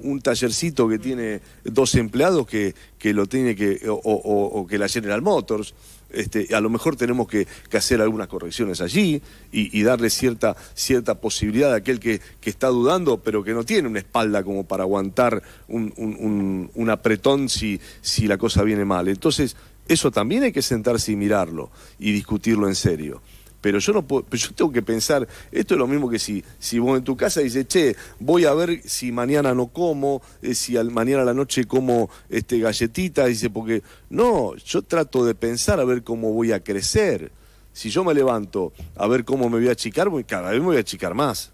un, 0.03 0.21
tallercito 0.21 0.87
que 0.87 0.99
tiene 0.99 1.41
dos 1.63 1.95
empleados 1.95 2.45
que, 2.45 2.75
que 2.97 3.13
lo 3.13 3.25
tiene 3.25 3.55
que, 3.55 3.79
o, 3.87 4.67
que 4.69 4.77
la 4.77 4.87
General 4.87 5.21
Motors. 5.21 5.73
Este, 6.09 6.55
a 6.55 6.61
lo 6.61 6.69
mejor 6.69 6.95
tenemos 6.95 7.27
que, 7.27 7.47
hacer 7.73 8.01
algunas 8.01 8.27
correcciones 8.27 8.79
allí 8.79 9.21
y, 9.51 9.83
darle 9.83 10.09
cierta, 10.09 10.55
cierta 10.73 11.15
posibilidad 11.15 11.73
a 11.73 11.77
aquel 11.77 11.99
que, 11.99 12.21
que, 12.39 12.49
está 12.49 12.67
dudando, 12.67 13.17
pero 13.17 13.43
que 13.43 13.53
no 13.53 13.63
tiene 13.63 13.89
una 13.89 13.99
espalda 13.99 14.43
como 14.43 14.63
para 14.63 14.83
aguantar 14.83 15.43
un, 15.67 15.93
un, 15.97 16.71
un 16.73 16.89
apretón 16.89 17.49
si, 17.49 17.81
si 18.01 18.27
la 18.27 18.37
cosa 18.37 18.63
viene 18.63 18.85
mal. 18.85 19.07
Entonces, 19.09 19.57
eso 19.87 20.09
también 20.11 20.43
hay 20.43 20.51
que 20.51 20.61
sentarse 20.61 21.11
y 21.11 21.15
mirarlo 21.15 21.69
y 21.99 22.11
discutirlo 22.11 22.67
en 22.67 22.75
serio. 22.75 23.21
Pero 23.65 23.79
yo 23.79 23.93
no 23.93 24.03
puedo, 24.03 24.27
yo 24.29 24.53
tengo 24.53 24.71
que 24.71 24.83
pensar, 24.83 25.27
esto 25.51 25.73
es 25.73 25.79
lo 25.79 25.87
mismo 25.87 26.07
que 26.07 26.19
si, 26.19 26.43
si 26.59 26.77
vos 26.77 26.99
en 26.99 27.03
tu 27.03 27.17
casa 27.17 27.41
dices, 27.41 27.67
che, 27.67 27.95
voy 28.19 28.45
a 28.45 28.53
ver 28.53 28.79
si 28.87 29.11
mañana 29.11 29.55
no 29.55 29.69
como, 29.69 30.21
eh, 30.43 30.53
si 30.53 30.75
mañana 30.75 31.23
a 31.23 31.25
la 31.25 31.33
noche 31.33 31.65
como 31.65 32.07
este, 32.29 32.59
galletitas, 32.59 33.27
dice, 33.27 33.49
porque 33.49 33.81
no, 34.11 34.55
yo 34.57 34.83
trato 34.83 35.25
de 35.25 35.33
pensar 35.33 35.79
a 35.79 35.83
ver 35.83 36.03
cómo 36.03 36.31
voy 36.31 36.51
a 36.51 36.59
crecer. 36.59 37.31
Si 37.73 37.89
yo 37.89 38.03
me 38.03 38.13
levanto 38.13 38.71
a 38.97 39.07
ver 39.07 39.25
cómo 39.25 39.49
me 39.49 39.57
voy 39.57 39.69
a 39.69 39.71
achicar, 39.71 40.11
cada 40.27 40.51
vez 40.51 40.59
me 40.59 40.67
voy 40.67 40.77
a 40.77 40.81
achicar 40.81 41.15
más. 41.15 41.51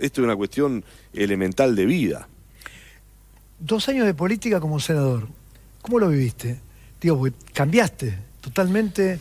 Esto 0.00 0.20
es 0.20 0.24
una 0.24 0.34
cuestión 0.34 0.84
elemental 1.12 1.76
de 1.76 1.86
vida. 1.86 2.28
Dos 3.60 3.88
años 3.88 4.06
de 4.06 4.14
política 4.14 4.58
como 4.58 4.80
senador, 4.80 5.28
¿cómo 5.80 6.00
lo 6.00 6.08
viviste? 6.08 6.58
Digo, 7.00 7.24
cambiaste 7.52 8.18
totalmente 8.40 9.20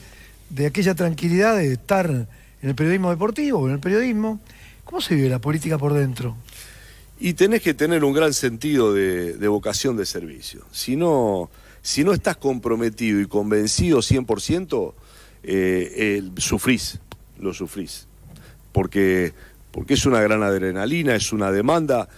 de 0.52 0.66
aquella 0.66 0.96
tranquilidad 0.96 1.58
de 1.58 1.74
estar 1.74 2.10
en 2.10 2.70
el 2.70 2.76
periodismo 2.76 3.10
deportivo, 3.10 3.68
en 3.68 3.76
el 3.76 3.80
periodismo. 3.80 4.40
¿Cómo 4.84 5.02
se 5.02 5.16
vive 5.16 5.30
la 5.30 5.40
política 5.40 5.78
por 5.78 5.94
dentro? 5.94 6.36
Y 7.20 7.34
tenés 7.34 7.62
que 7.62 7.74
tener 7.74 8.04
un 8.04 8.14
gran 8.14 8.34
sentido 8.34 8.94
de, 8.94 9.48
vocación 9.48 9.96
de 9.96 10.06
servicio. 10.06 10.66
Si 10.72 10.96
no, 10.96 11.50
si 11.82 12.04
no 12.04 12.14
estás 12.14 12.38
comprometido 12.38 13.22
y 13.22 13.28
convencido 13.28 14.00
100%, 14.00 14.94
eh, 15.44 16.24
sufrís, 16.38 17.00
lo 17.40 17.54
sufrís. 17.54 18.08
Porque, 18.72 19.34
porque 19.72 19.94
es 19.94 20.06
una 20.06 20.20
gran 20.22 20.44
adrenalina, 20.44 21.16
es 21.16 21.32
una 21.32 21.52
demanda 21.52 22.10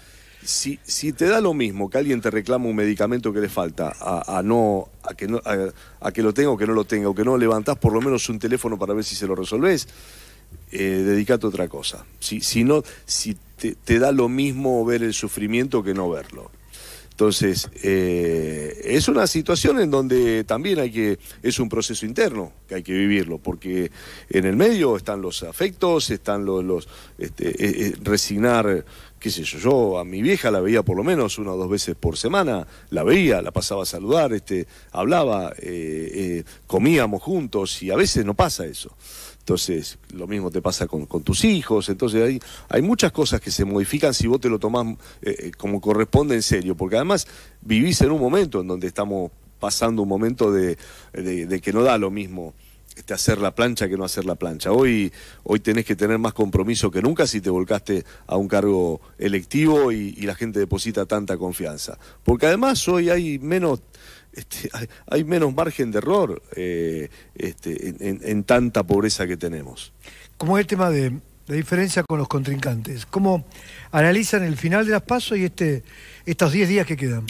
si, 0.46 0.80
si 0.84 1.14
te 1.14 1.28
da 1.28 1.42
lo 1.42 1.54
mismo 1.54 1.90
que 1.90 1.98
alguien 1.98 2.22
te 2.22 2.30
reclama 2.32 2.68
un 2.68 2.76
medicamento 2.76 3.34
que 3.34 3.40
le 3.40 3.50
falta 3.50 3.94
a, 4.00 4.42
no, 4.44 4.90
a 5.04 5.14
que 5.14 5.28
no 5.28 5.42
a, 6.02 6.12
que 6.12 6.22
lo 6.22 6.34
tenga 6.34 6.50
o 6.50 6.58
que 6.58 6.68
no 6.68 6.74
lo 6.74 6.86
tenga, 6.86 7.10
o 7.10 7.16
que 7.16 7.24
no 7.24 7.38
levantás 7.38 7.78
por 7.78 7.94
lo 7.94 8.02
menos 8.02 8.28
un 8.30 8.40
teléfono 8.40 8.78
para 8.78 8.94
ver 8.94 9.04
si 9.04 9.16
se 9.16 9.28
lo 9.28 9.36
resolvés, 9.36 9.88
eh, 10.72 11.04
dedicate 11.06 11.46
a 11.46 11.50
otra 11.50 11.68
cosa. 11.68 12.06
Si, 12.20 12.42
si 12.42 12.64
no, 12.64 12.84
si 13.06 13.38
te, 13.58 14.00
da 14.00 14.12
lo 14.12 14.30
mismo 14.30 14.84
ver 14.86 15.04
el 15.04 15.14
sufrimiento 15.14 15.84
que 15.84 15.94
no 15.94 16.10
verlo. 16.10 16.52
Entonces, 17.12 17.70
eh, 17.84 18.82
es 18.86 19.08
una 19.08 19.28
situación 19.28 19.80
en 19.80 19.92
donde 19.92 20.44
también 20.46 20.80
hay 20.80 20.92
que, 20.92 21.20
es 21.44 21.60
un 21.60 21.70
proceso 21.70 22.08
interno 22.08 22.52
que 22.68 22.74
hay 22.76 22.84
que 22.84 22.94
vivirlo, 22.94 23.38
porque 23.38 23.92
en 24.32 24.46
el 24.46 24.56
medio 24.56 24.98
están 24.98 25.22
los 25.22 25.44
afectos, 25.44 26.10
están 26.10 26.44
los, 26.44 26.64
los 26.64 26.88
este, 27.20 27.50
eh, 27.50 27.56
eh, 27.88 27.94
resignar 28.02 28.84
qué 29.24 29.32
sé 29.32 29.44
yo, 29.44 29.58
yo 29.58 30.00
a 30.00 30.04
mi 30.04 30.22
vieja 30.22 30.52
la 30.52 30.60
veía 30.60 30.84
por 30.84 30.98
lo 30.98 31.04
menos 31.06 31.38
una 31.38 31.54
o 31.54 31.58
dos 31.58 31.70
veces 31.70 31.96
por 31.96 32.18
semana, 32.18 32.68
la 32.90 33.04
veía, 33.04 33.42
la 33.42 33.52
pasaba 33.52 33.84
a 33.84 33.86
saludar, 33.86 34.34
este, 34.34 34.68
hablaba, 34.92 35.54
eh, 35.60 36.12
eh, 36.14 36.44
comíamos 36.68 37.24
juntos 37.24 37.82
y 37.82 37.90
a 37.90 37.96
veces 37.96 38.26
no 38.26 38.34
pasa 38.34 38.66
eso. 38.66 38.92
Entonces, 39.40 39.98
lo 40.14 40.28
mismo 40.28 40.52
te 40.52 40.62
pasa 40.62 40.88
con, 40.88 41.08
tus 41.24 41.46
hijos, 41.46 41.88
entonces 41.88 42.22
hay, 42.22 42.40
hay 42.68 42.82
muchas 42.82 43.14
cosas 43.14 43.40
que 43.40 43.50
se 43.50 43.64
modifican 43.64 44.14
si 44.14 44.28
vos 44.28 44.42
te 44.42 44.50
lo 44.50 44.60
tomás 44.60 44.98
eh, 45.22 45.52
como 45.58 45.80
corresponde 45.80 46.36
en 46.36 46.44
serio, 46.44 46.76
porque 46.76 46.98
además 46.98 47.26
vivís 47.62 48.02
en 48.02 48.12
un 48.12 48.20
momento 48.20 48.60
en 48.60 48.68
donde 48.68 48.88
estamos 48.88 49.32
pasando 49.58 50.02
un 50.02 50.10
momento 50.10 50.52
de 50.52 50.76
que 51.64 51.72
no 51.72 51.82
da 51.82 51.98
lo 51.98 52.12
mismo 52.12 52.54
este, 52.96 53.14
hacer 53.14 53.40
la 53.40 53.56
plancha 53.56 53.90
que 53.90 53.98
no 53.98 54.04
hacer 54.06 54.26
la 54.26 54.36
plancha. 54.36 54.72
Hoy, 54.72 55.12
hoy 55.44 55.60
tenés 55.60 55.86
que 55.86 55.96
tener 55.96 56.20
más 56.20 56.34
compromiso 56.34 56.92
que 56.92 57.02
nunca 57.02 57.26
si 57.26 57.42
te 57.42 57.50
volcaste 57.50 58.06
a 58.28 58.38
un 58.38 58.48
cargo 58.48 59.02
electivo 59.18 59.92
y, 59.92 60.14
la 60.24 60.36
gente 60.36 60.60
deposita 60.60 61.06
tanta 61.06 61.38
confianza. 61.38 61.98
Porque 62.24 62.46
además 62.46 62.88
hoy 62.88 63.10
hay 63.10 63.40
menos, 63.40 63.82
este, 64.32 64.70
hay, 65.08 65.24
menos 65.24 65.54
margen 65.54 65.92
de 65.92 65.98
error 65.98 66.42
eh, 66.56 67.10
este, 67.36 67.96
en, 68.00 68.44
tanta 68.44 68.84
pobreza 68.84 69.28
que 69.28 69.38
tenemos. 69.38 69.92
¿Cómo 70.38 70.58
es 70.58 70.62
el 70.62 70.68
tema 70.68 70.90
de, 70.90 71.10
de 71.48 71.56
diferencia 71.56 72.04
con 72.04 72.20
los 72.20 72.28
contrincantes? 72.28 73.06
¿Cómo 73.06 73.46
analizan 73.92 74.44
el 74.44 74.56
final 74.56 74.86
de 74.86 74.92
las 74.92 75.02
pasos 75.02 75.38
y 75.38 75.46
este, 75.46 75.84
estos 76.26 76.52
10 76.52 76.70
días 76.70 76.88
que 76.88 76.96
quedan? 76.96 77.26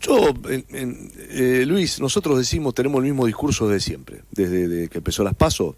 Yo, 0.00 0.32
eh, 0.48 1.64
Luis, 1.66 2.00
nosotros 2.00 2.38
decimos, 2.38 2.74
tenemos 2.74 2.98
el 2.98 3.10
mismo 3.10 3.26
discurso 3.26 3.68
de 3.68 3.80
siempre, 3.80 4.22
desde 4.30 4.88
que 4.88 4.98
empezó 4.98 5.24
las 5.24 5.34
pasos, 5.34 5.74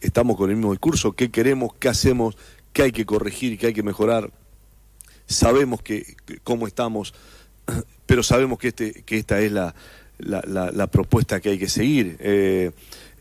estamos 0.00 0.36
con 0.36 0.50
el 0.50 0.56
mismo 0.56 0.72
discurso, 0.72 1.12
qué 1.12 1.30
queremos, 1.30 1.74
qué 1.78 1.88
hacemos, 1.88 2.36
qué 2.74 2.82
hay 2.82 2.92
que 2.92 3.06
corregir, 3.06 3.58
qué 3.58 3.68
hay 3.68 3.72
que 3.72 3.82
mejorar. 3.82 4.30
Sabemos 5.26 5.80
que, 5.80 6.16
cómo 6.42 6.66
estamos, 6.66 7.14
pero 8.06 8.22
sabemos 8.22 8.58
que, 8.58 8.68
este, 8.68 9.02
que 9.02 9.16
esta 9.16 9.40
es 9.40 9.50
la, 9.50 9.74
la, 10.18 10.86
propuesta 10.88 11.40
que 11.40 11.50
hay 11.50 11.58
que 11.58 11.68
seguir 11.68 12.16
eh, 12.20 12.72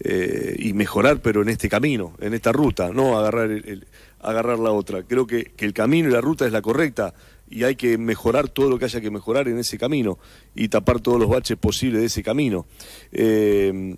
eh, 0.01 0.55
y 0.59 0.73
mejorar, 0.73 1.21
pero 1.21 1.41
en 1.41 1.49
este 1.49 1.69
camino, 1.69 2.15
en 2.19 2.33
esta 2.33 2.51
ruta, 2.51 2.91
no 2.91 3.17
agarrar, 3.17 3.49
el, 3.49 3.87
agarrar 4.19 4.59
la 4.59 4.71
otra. 4.71 5.03
Creo 5.03 5.25
que, 5.25 5.45
que 5.55 5.63
el 5.63 5.73
camino 5.73 6.09
y 6.09 6.11
la 6.11 6.21
ruta 6.21 6.45
es 6.45 6.51
la 6.51 6.61
correcta 6.61 7.13
y 7.49 7.63
hay 7.63 7.75
que 7.75 7.97
mejorar 7.97 8.49
todo 8.49 8.69
lo 8.69 8.79
que 8.79 8.85
haya 8.85 9.01
que 9.01 9.11
mejorar 9.11 9.47
en 9.47 9.59
ese 9.59 9.77
camino 9.77 10.17
y 10.55 10.69
tapar 10.69 10.99
todos 10.99 11.19
los 11.19 11.29
baches 11.29 11.57
posibles 11.57 12.01
de 12.01 12.07
ese 12.07 12.23
camino. 12.23 12.65
Eh, 13.11 13.95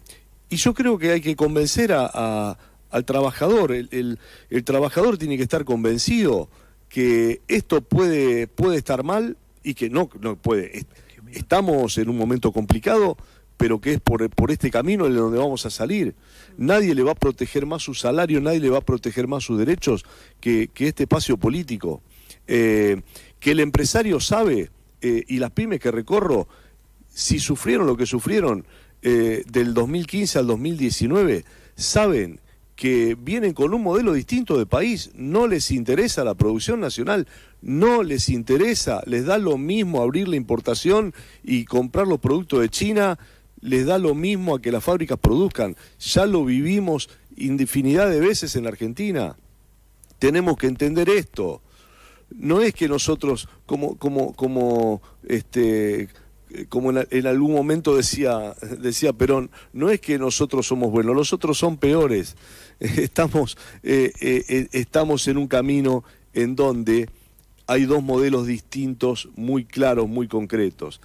y 0.49 0.55
yo 0.57 0.73
creo 0.73 0.97
que 0.97 1.11
hay 1.11 1.21
que 1.21 1.35
convencer 1.35 1.91
a, 1.93 2.57
al 2.91 3.05
trabajador, 3.05 3.71
el, 3.71 4.19
el, 4.49 4.63
trabajador 4.63 5.17
tiene 5.17 5.37
que 5.37 5.43
estar 5.43 5.65
convencido 5.65 6.49
que 6.87 7.41
esto 7.47 7.81
puede, 7.81 8.47
puede 8.47 8.77
estar 8.77 9.03
mal 9.03 9.37
y 9.63 9.73
que 9.73 9.89
no, 9.89 10.09
no 10.21 10.35
puede. 10.35 10.85
Estamos 11.33 11.97
en 11.97 12.09
un 12.09 12.17
momento 12.17 12.51
complicado, 12.51 13.17
pero 13.57 13.81
que 13.81 13.93
es 13.93 13.99
por, 13.99 14.29
por 14.29 14.51
este 14.51 14.69
camino 14.71 15.07
en 15.07 15.15
donde 15.15 15.37
vamos 15.37 15.65
a 15.65 15.69
salir. 15.69 16.15
Nadie 16.57 16.95
le 16.95 17.03
va 17.03 17.11
a 17.11 17.15
proteger 17.15 17.65
más 17.65 17.83
su 17.83 17.93
salario, 17.93 18.39
nadie 18.39 18.59
le 18.59 18.69
va 18.69 18.77
a 18.77 18.81
proteger 18.81 19.27
más 19.27 19.43
sus 19.43 19.57
derechos 19.57 20.05
que, 20.39 20.69
que 20.73 20.87
este 20.87 21.03
espacio 21.03 21.37
político. 21.37 22.01
Eh, 22.47 23.01
que 23.39 23.51
el 23.51 23.59
empresario 23.59 24.19
sabe, 24.19 24.71
eh, 25.01 25.23
y 25.27 25.37
las 25.37 25.51
pymes 25.51 25.79
que 25.79 25.91
recorro, 25.91 26.47
si 27.13 27.39
sufrieron 27.39 27.85
lo 27.85 27.95
que 27.95 28.05
sufrieron 28.05 28.65
eh, 29.01 29.43
del 29.47 29.73
2015 29.73 30.39
al 30.39 30.47
2019, 30.47 31.45
saben 31.75 32.39
que 32.75 33.15
vienen 33.19 33.53
con 33.53 33.73
un 33.73 33.83
modelo 33.83 34.13
distinto 34.13 34.57
de 34.57 34.65
país, 34.65 35.11
no 35.15 35.47
les 35.47 35.71
interesa 35.71 36.23
la 36.23 36.33
producción 36.33 36.79
nacional, 36.79 37.27
no 37.61 38.03
les 38.03 38.29
interesa, 38.29 39.01
les 39.05 39.25
da 39.25 39.37
lo 39.37 39.57
mismo 39.57 40.01
abrir 40.01 40.27
la 40.27 40.35
importación 40.35 41.13
y 41.43 41.65
comprar 41.65 42.07
los 42.07 42.19
productos 42.19 42.61
de 42.61 42.69
China, 42.69 43.17
les 43.61 43.85
da 43.85 43.97
lo 43.97 44.13
mismo 44.13 44.55
a 44.55 44.61
que 44.61 44.71
las 44.71 44.83
fábricas 44.83 45.17
produzcan. 45.19 45.75
Ya 45.99 46.25
lo 46.25 46.43
vivimos 46.43 47.09
infinidad 47.37 48.09
de 48.09 48.19
veces 48.19 48.55
en 48.55 48.63
la 48.63 48.69
Argentina. 48.69 49.37
Tenemos 50.19 50.57
que 50.57 50.67
entender 50.67 51.09
esto 51.09 51.61
no 52.29 52.61
es 52.61 52.73
que 52.73 52.87
nosotros, 52.87 53.47
como, 53.65 53.97
como, 53.97 54.33
como, 54.33 55.01
este, 55.27 56.09
como 56.69 56.91
en, 56.91 57.27
algún 57.27 57.53
momento 57.53 57.95
decía, 57.95 58.55
decía 58.79 59.13
Perón, 59.13 59.49
no 59.73 59.89
es 59.89 59.99
que 59.99 60.17
nosotros 60.17 60.67
somos 60.67 60.91
buenos, 60.91 61.15
los 61.15 61.33
otros 61.33 61.57
son 61.57 61.77
peores. 61.77 62.35
Estamos, 62.79 63.57
eh, 63.83 64.11
eh, 64.19 64.67
estamos 64.71 65.27
en 65.27 65.37
un 65.37 65.47
camino 65.47 66.03
en 66.33 66.55
donde 66.55 67.09
hay 67.67 67.85
dos 67.85 68.03
modelos 68.03 68.45
distintos, 68.47 69.29
muy 69.35 69.65
claros, 69.65 70.07
muy 70.07 70.27
concretos. 70.27 71.01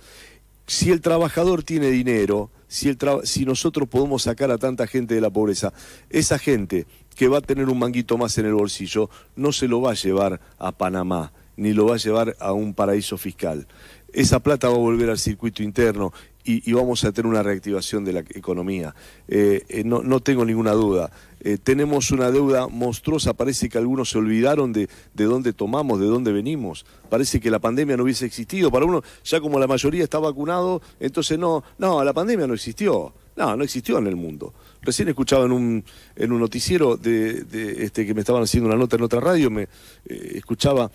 Si 0.66 0.90
el 0.90 1.00
trabajador 1.00 1.62
tiene 1.62 1.90
dinero, 1.90 2.50
si, 2.68 2.88
el 2.88 2.98
si 3.24 3.44
nosotros 3.44 3.88
podemos 3.88 4.22
sacar 4.22 4.50
a 4.50 4.58
tanta 4.58 4.86
gente 4.86 5.14
de 5.14 5.20
la 5.20 5.30
pobreza, 5.30 5.72
esa 6.10 6.38
gente 6.38 6.86
que 7.14 7.28
va 7.28 7.38
a 7.38 7.42
tener 7.42 7.68
un 7.68 7.78
manguito 7.78 8.16
más 8.16 8.36
en 8.38 8.46
el 8.46 8.54
bolsillo 8.54 9.10
no 9.36 9.52
se 9.52 9.68
lo 9.68 9.80
va 9.80 9.92
a 9.92 9.94
llevar 9.94 10.40
a 10.58 10.72
Panamá, 10.72 11.32
ni 11.56 11.72
lo 11.72 11.86
va 11.86 11.94
a 11.94 11.98
llevar 11.98 12.36
a 12.40 12.52
un 12.52 12.74
paraíso 12.74 13.18
fiscal. 13.18 13.66
Esa 14.12 14.40
plata 14.40 14.68
va 14.68 14.74
a 14.74 14.78
volver 14.78 15.10
al 15.10 15.18
circuito 15.18 15.62
interno 15.62 16.12
y, 16.42 16.72
vamos 16.72 17.04
a 17.04 17.12
tener 17.12 17.30
una 17.30 17.42
reactivación 17.42 18.04
de 18.04 18.12
la 18.12 18.20
economía. 18.20 18.94
Eh, 19.28 19.62
eh, 19.68 19.84
no, 19.84 20.20
tengo 20.20 20.44
ninguna 20.44 20.72
duda. 20.72 21.10
Eh, 21.40 21.58
tenemos 21.62 22.10
una 22.10 22.30
deuda 22.30 22.66
monstruosa, 22.66 23.34
parece 23.34 23.68
que 23.68 23.78
algunos 23.78 24.10
se 24.10 24.18
olvidaron 24.18 24.72
de, 24.72 24.88
de 25.14 25.24
dónde 25.24 25.52
tomamos, 25.52 26.00
de 26.00 26.06
dónde 26.06 26.32
venimos. 26.32 26.86
Parece 27.08 27.40
que 27.40 27.50
la 27.50 27.58
pandemia 27.58 27.96
no 27.96 28.04
hubiese 28.04 28.26
existido. 28.26 28.70
Para 28.70 28.86
uno, 28.86 29.02
ya 29.24 29.40
como 29.40 29.58
la 29.58 29.66
mayoría 29.66 30.02
está 30.02 30.18
vacunado, 30.18 30.82
entonces 30.98 31.38
no, 31.38 31.62
no, 31.78 32.02
la 32.02 32.12
pandemia 32.12 32.46
no 32.46 32.54
existió. 32.54 33.12
No, 33.40 33.56
no 33.56 33.64
existió 33.64 33.96
en 33.96 34.06
el 34.06 34.16
mundo. 34.16 34.52
Recién 34.82 35.08
escuchaba 35.08 35.46
en 35.46 35.52
un, 35.52 35.84
en 36.14 36.32
un 36.32 36.40
noticiero 36.40 36.96
de, 36.98 37.44
este, 37.78 38.04
que 38.04 38.12
me 38.12 38.20
estaban 38.20 38.42
haciendo 38.42 38.68
una 38.68 38.76
nota 38.78 38.96
en 38.96 39.02
otra 39.02 39.18
radio, 39.18 39.50
me 39.50 39.66
escuchaba 40.04 40.90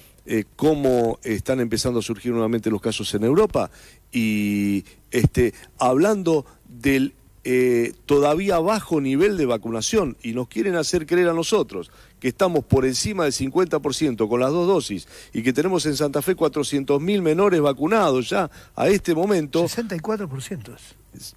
cómo 0.55 1.19
están 1.23 1.59
empezando 1.59 1.99
a 1.99 2.03
surgir 2.03 2.31
nuevamente 2.31 2.69
los 2.69 2.81
casos 2.81 3.13
en 3.15 3.23
Europa 3.23 3.71
y 4.11 4.85
este, 5.11 5.53
hablando 5.79 6.45
del 6.67 7.13
eh, 7.47 7.93
todavía 8.07 8.57
bajo 8.57 8.99
nivel 8.99 9.37
de 9.37 9.45
vacunación 9.45 10.17
y 10.23 10.33
nos 10.33 10.47
quieren 10.47 10.75
hacer 10.75 11.05
creer 11.05 11.29
a 11.29 11.33
nosotros 11.33 11.91
que 12.19 12.27
estamos 12.27 12.65
por 12.65 12.85
encima 12.85 13.25
del 13.25 13.33
50% 13.33 14.27
con 14.27 14.39
las 14.39 14.51
dos 14.51 14.67
dosis 14.67 15.07
y 15.31 15.43
que 15.43 15.53
tenemos 15.53 15.85
en 15.85 15.95
Santa 15.95 16.23
Fe 16.23 16.35
400.000 16.35 17.21
menores 17.21 17.61
vacunados 17.61 18.29
ya 18.29 18.49
a 18.75 18.87
este 18.87 19.13
momento. 19.13 19.63
64% 19.63 20.75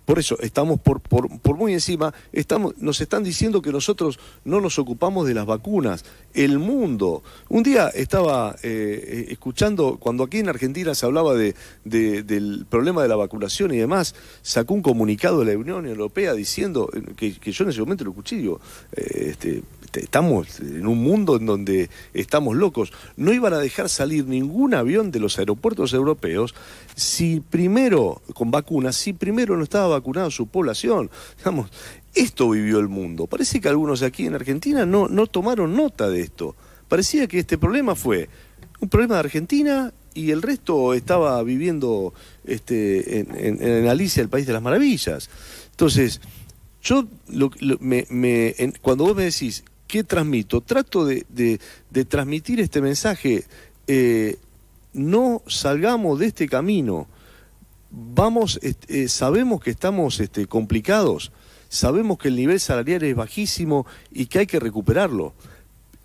por 0.04 0.18
eso 0.18 0.38
estamos 0.40 0.80
por, 0.80 1.00
por, 1.00 1.56
muy 1.56 1.72
encima, 1.72 2.14
estamos, 2.32 2.76
nos 2.78 3.00
están 3.00 3.24
diciendo 3.24 3.62
que 3.62 3.72
nosotros 3.72 4.18
no 4.44 4.60
nos 4.60 4.78
ocupamos 4.78 5.26
de 5.26 5.34
las 5.34 5.46
vacunas. 5.46 6.04
El 6.34 6.58
mundo. 6.58 7.22
Un 7.48 7.62
día 7.62 7.88
estaba 7.88 8.56
eh, 8.62 9.26
escuchando, 9.30 9.96
cuando 9.98 10.24
aquí 10.24 10.38
en 10.38 10.48
Argentina 10.48 10.94
se 10.94 11.06
hablaba 11.06 11.34
de, 11.34 11.54
del 11.84 12.66
problema 12.68 13.02
de 13.02 13.08
la 13.08 13.16
vacunación 13.16 13.72
y 13.72 13.78
demás, 13.78 14.14
sacó 14.42 14.74
un 14.74 14.82
comunicado 14.82 15.40
de 15.40 15.52
la 15.52 15.58
Unión 15.58 15.86
Europea 15.86 16.34
diciendo, 16.34 16.90
eh, 16.94 17.34
que, 17.40 17.52
yo 17.52 17.64
en 17.64 17.70
ese 17.70 17.80
momento 17.80 18.04
lo 18.04 18.10
escuché, 18.10 18.36
digo, 18.36 18.60
eh, 18.92 19.28
este, 19.30 19.62
estamos 19.94 20.60
en 20.60 20.86
un 20.86 20.98
mundo 20.98 21.36
en 21.36 21.46
donde 21.46 21.90
estamos 22.14 22.56
locos. 22.56 22.92
No 23.16 23.32
iban 23.32 23.52
a 23.52 23.58
dejar 23.58 23.88
salir 23.88 24.26
ningún 24.26 24.74
avión 24.74 25.10
de 25.10 25.20
los 25.20 25.38
aeropuertos 25.38 25.92
europeos 25.92 26.54
si 26.94 27.40
primero, 27.40 28.22
con 28.34 28.50
vacunas, 28.50 28.96
si 28.96 29.12
primero 29.12 29.56
no 29.56 29.62
estaba 29.68 29.88
vacunada 29.88 30.30
su 30.30 30.46
población. 30.46 31.10
esto 32.14 32.50
vivió 32.50 32.78
el 32.80 32.88
mundo. 32.88 33.26
Parece 33.26 33.60
que 33.60 33.68
algunos 33.68 34.02
aquí 34.02 34.26
en 34.26 34.34
Argentina 34.34 34.84
no, 34.86 35.08
no 35.08 35.26
tomaron 35.26 35.76
nota 35.76 36.08
de 36.08 36.22
esto. 36.22 36.56
parecía 36.88 37.26
que 37.26 37.38
este 37.38 37.58
problema 37.58 37.94
fue 37.94 38.28
un 38.80 38.88
problema 38.88 39.14
de 39.14 39.20
Argentina 39.20 39.92
y 40.14 40.30
el 40.30 40.42
resto 40.42 40.94
estaba 40.94 41.42
viviendo 41.42 42.12
este, 42.44 43.20
en, 43.20 43.86
Alicia, 43.86 44.22
el 44.22 44.28
País 44.28 44.46
de 44.46 44.52
las 44.52 44.62
Maravillas. 44.62 45.30
Entonces, 45.70 46.20
yo 46.82 47.06
me, 47.80 48.54
cuando 48.82 49.04
vos 49.04 49.16
me 49.16 49.24
decís, 49.24 49.64
¿qué 49.86 50.02
transmito? 50.04 50.60
Trato 50.60 51.04
de, 51.04 51.60
transmitir 52.08 52.60
este 52.60 52.80
mensaje. 52.80 53.44
Eh, 53.86 54.38
no 54.92 55.42
salgamos 55.46 56.18
de 56.18 56.26
este 56.26 56.48
camino. 56.48 57.08
Vamos, 57.90 58.60
eh, 58.62 59.08
sabemos 59.08 59.62
que 59.62 59.70
estamos 59.70 60.20
este, 60.20 60.46
complicados, 60.46 61.32
sabemos 61.68 62.18
que 62.18 62.28
el 62.28 62.36
nivel 62.36 62.60
salarial 62.60 63.02
es 63.02 63.16
bajísimo 63.16 63.86
y 64.10 64.26
que 64.26 64.40
hay 64.40 64.46
que 64.46 64.60
recuperarlo. 64.60 65.32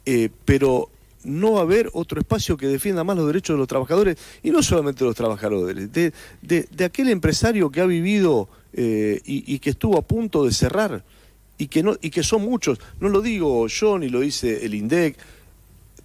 Eh, 0.06 0.30
pero 0.46 0.90
no 1.24 1.54
va 1.54 1.60
a 1.60 1.64
haber 1.64 1.90
otro 1.94 2.20
espacio 2.20 2.58
que 2.58 2.68
defienda 2.68 3.04
más 3.04 3.16
los 3.16 3.28
derechos 3.28 3.56
de 3.56 3.60
los 3.60 3.68
trabajadores, 3.68 4.18
y 4.42 4.52
no 4.52 4.62
solamente 4.62 5.00
de 5.00 5.06
los 5.06 5.16
trabajadores, 5.16 5.92
de, 5.92 6.14
de, 6.42 6.86
aquel 6.86 7.10
empresario 7.10 7.72
que 7.72 7.82
ha 7.82 7.86
vivido 7.86 8.50
eh, 8.74 9.22
y, 9.26 9.60
que 9.60 9.72
estuvo 9.72 9.98
a 9.98 10.02
punto 10.02 10.46
de 10.46 10.52
cerrar, 10.52 11.04
y 11.58 11.68
que, 11.68 11.84
no, 11.84 11.96
y 12.02 12.10
que 12.10 12.24
son 12.24 12.44
muchos, 12.44 12.80
no 13.00 13.10
lo 13.10 13.22
digo 13.22 13.68
yo 13.68 13.98
ni 13.98 14.10
lo 14.10 14.20
dice 14.20 14.66
el 14.66 14.74
INDEC, 14.74 15.18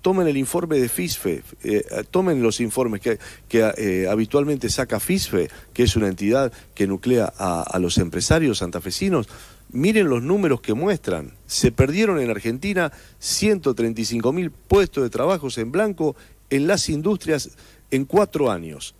tomen 0.02 0.28
el 0.28 0.36
informe 0.36 0.78
de 0.78 0.88
FISFE, 0.88 1.42
eh, 1.62 1.84
tomen 2.10 2.42
los 2.42 2.60
informes 2.60 3.00
que, 3.00 3.18
eh, 3.52 4.06
habitualmente 4.08 4.68
saca 4.68 5.00
FISFE, 5.00 5.50
que 5.72 5.82
es 5.82 5.96
una 5.96 6.08
entidad 6.08 6.52
que 6.74 6.86
nuclea 6.86 7.32
a, 7.36 7.78
los 7.78 7.98
empresarios 7.98 8.58
santafesinos, 8.58 9.28
Miren 9.70 10.08
los 10.08 10.22
números 10.22 10.62
que 10.62 10.72
muestran. 10.72 11.34
Se 11.46 11.70
perdieron 11.70 12.18
en 12.20 12.30
Argentina 12.30 12.90
135 13.18 14.32
mil 14.32 14.50
puestos 14.50 15.02
de 15.02 15.10
trabajos 15.10 15.58
en 15.58 15.70
blanco 15.70 16.16
en 16.48 16.66
las 16.66 16.88
industrias 16.88 17.50
en 17.90 18.06
cuatro 18.06 18.50
años. 18.50 18.94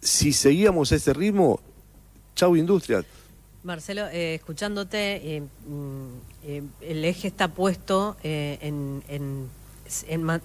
Si 0.00 0.32
seguíamos 0.32 0.92
ese 0.92 1.12
ritmo, 1.14 1.58
chau 2.36 2.54
industrias. 2.54 3.06
Marcelo, 3.64 4.06
eh, 4.12 4.36
escuchándote, 4.36 5.42
mm, 5.66 6.62
el 6.80 7.04
eje 7.04 7.26
está 7.26 7.48
puesto 7.48 8.16
en, 8.22 9.02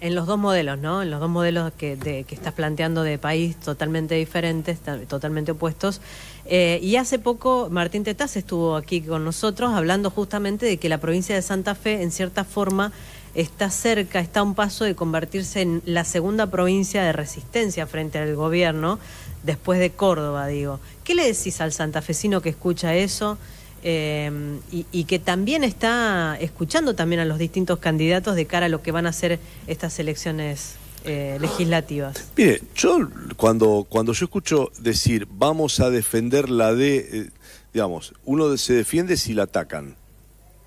los 0.00 0.26
dos 0.26 0.38
modelos, 0.38 0.78
¿no? 0.78 1.02
En 1.02 1.10
los 1.10 1.20
dos 1.20 1.30
modelos 1.30 1.72
que, 1.72 1.96
que 2.26 2.34
estás 2.34 2.52
planteando 2.52 3.02
de 3.02 3.18
país 3.18 3.56
totalmente 3.56 4.14
diferentes, 4.14 4.78
totalmente 5.08 5.52
opuestos. 5.52 6.00
Eh, 6.46 6.78
y 6.82 6.96
hace 6.96 7.18
poco 7.18 7.68
Martín 7.70 8.04
Tetaz 8.04 8.36
estuvo 8.36 8.76
aquí 8.76 9.00
con 9.00 9.24
nosotros 9.24 9.72
hablando 9.72 10.10
justamente 10.10 10.66
de 10.66 10.76
que 10.76 10.88
la 10.88 10.98
provincia 10.98 11.34
de 11.34 11.42
Santa 11.42 11.74
Fe, 11.74 12.02
en 12.02 12.10
cierta 12.10 12.44
forma, 12.44 12.92
está 13.34 13.70
cerca, 13.70 14.20
está 14.20 14.40
a 14.40 14.42
un 14.42 14.54
paso 14.54 14.84
de 14.84 14.94
convertirse 14.94 15.62
en 15.62 15.82
la 15.84 16.04
segunda 16.04 16.46
provincia 16.50 17.02
de 17.02 17.12
resistencia 17.12 17.86
frente 17.86 18.18
al 18.18 18.36
gobierno, 18.36 18.98
después 19.42 19.78
de 19.78 19.90
Córdoba, 19.90 20.46
digo. 20.46 20.80
¿Qué 21.02 21.14
le 21.14 21.26
decís 21.26 21.60
al 21.60 21.72
santafesino 21.72 22.40
que 22.40 22.50
escucha 22.50 22.94
eso? 22.94 23.38
Em, 23.86 24.60
y, 24.72 25.04
que 25.04 25.18
también 25.18 25.62
está 25.62 26.38
escuchando 26.40 26.94
también 26.94 27.20
a 27.20 27.26
los 27.26 27.38
distintos 27.38 27.80
candidatos 27.80 28.34
de 28.34 28.46
cara 28.46 28.64
a 28.64 28.68
lo 28.70 28.80
que 28.80 28.92
van 28.92 29.04
a 29.04 29.12
ser 29.12 29.38
estas 29.66 29.98
elecciones 29.98 30.76
eh, 31.04 31.36
legislativas. 31.38 32.30
Mire, 32.34 32.62
yo 32.74 33.10
cuando, 33.36 33.86
cuando 33.86 34.14
yo 34.14 34.24
escucho 34.24 34.72
decir 34.80 35.28
vamos 35.30 35.80
a 35.80 35.90
defender 35.90 36.48
la 36.48 36.74
de, 36.74 36.96
eh, 36.96 37.30
digamos, 37.74 38.14
uno 38.24 38.56
se 38.56 38.72
defiende 38.72 39.18
si 39.18 39.34
la 39.34 39.42
atacan. 39.42 39.96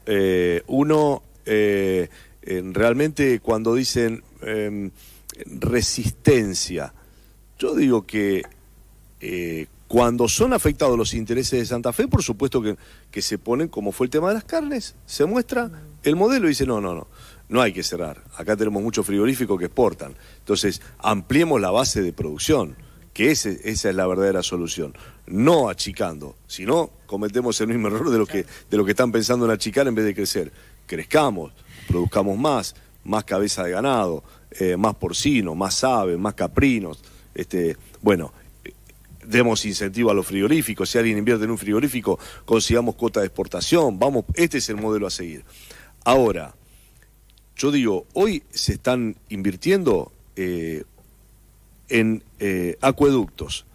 Eh, 0.06 0.62
uno 0.68 1.24
realmente 1.44 3.40
cuando 3.40 3.74
dicen 3.74 4.22
em, 4.44 4.92
resistencia, 5.60 6.94
yo 7.58 7.74
digo 7.74 8.06
que 8.06 8.44
cuando 9.88 10.28
son 10.28 10.54
afectados 10.54 10.98
los 10.98 11.14
intereses 11.14 11.60
de 11.60 11.66
Santa 11.66 11.94
Fe, 11.94 12.08
por 12.08 12.22
supuesto 12.22 12.62
que, 12.62 12.78
que, 13.10 13.22
se 13.22 13.38
ponen, 13.38 13.70
como 13.70 13.92
fue 13.92 14.08
el 14.08 14.12
tema 14.12 14.28
de 14.30 14.36
las 14.36 14.44
carnes, 14.44 14.96
se 15.06 15.26
muestra 15.26 15.72
el 16.04 16.16
modelo 16.16 16.48
y 16.48 16.50
dice, 16.50 16.66
no, 16.66 16.82
no, 16.82 16.94
no, 16.94 17.08
no 17.50 17.62
hay 17.62 17.72
que 17.72 17.84
cerrar. 17.84 18.24
Acá 18.36 18.58
tenemos 18.58 18.84
mucho 18.84 19.04
frigorífico 19.04 19.58
que 19.58 19.66
exportan. 19.66 20.16
Entonces, 20.40 20.82
ampliemos 21.00 21.62
la 21.62 21.72
base 21.72 22.02
de 22.02 22.12
producción, 22.12 22.76
que 23.14 23.32
ese, 23.32 23.62
esa 23.64 23.90
es 23.90 23.96
la 23.96 24.06
verdadera 24.08 24.44
solución. 24.44 24.94
No 25.26 25.70
achicando, 25.70 26.36
sino 26.48 26.92
cometemos 27.06 27.60
el 27.62 27.70
mismo 27.70 27.88
error 27.88 28.10
de 28.10 28.18
lo 28.18 28.26
que, 28.26 28.46
de 28.70 28.78
lo 28.78 28.84
que 28.84 28.92
están 28.92 29.12
pensando 29.12 29.46
en 29.46 29.52
achicar 29.52 29.88
en 29.88 29.96
vez 29.96 30.06
de 30.06 30.16
crecer. 30.16 30.52
Crezcamos, 30.86 31.54
produzcamos 31.88 32.38
más, 32.38 32.76
más 33.06 33.24
cabeza 33.24 33.64
de 33.64 33.72
ganado, 33.72 34.24
eh, 34.52 34.76
más 34.76 34.96
porcino, 34.96 35.56
más 35.56 35.84
aves, 35.84 36.20
más 36.20 36.34
caprinos. 36.34 37.02
Este, 37.34 37.78
bueno, 38.02 38.34
demos 39.28 39.66
incentivo 39.66 40.12
a 40.12 40.14
los 40.14 40.26
frigoríficos, 40.26 40.90
si 40.90 40.98
alguien 40.98 41.18
invierte 41.18 41.46
en 41.46 41.52
un 41.52 41.58
frigorífico, 41.58 42.18
consigamos 42.46 42.96
cuota 42.96 43.20
de 43.20 43.28
exportación, 43.28 44.00
vamos, 44.00 44.26
este 44.34 44.58
es 44.60 44.70
el 44.70 44.78
modelo 44.78 45.08
a 45.08 45.12
seguir. 45.12 45.44
Ahora, 46.04 46.56
yo 47.56 47.72
digo, 47.72 48.06
hoy 48.14 48.44
se 48.50 48.74
están 48.74 49.16
invirtiendo 49.30 50.12
eh, 50.36 50.84
en 51.90 52.24
eh, 52.40 52.78
acueductos, 52.82 53.66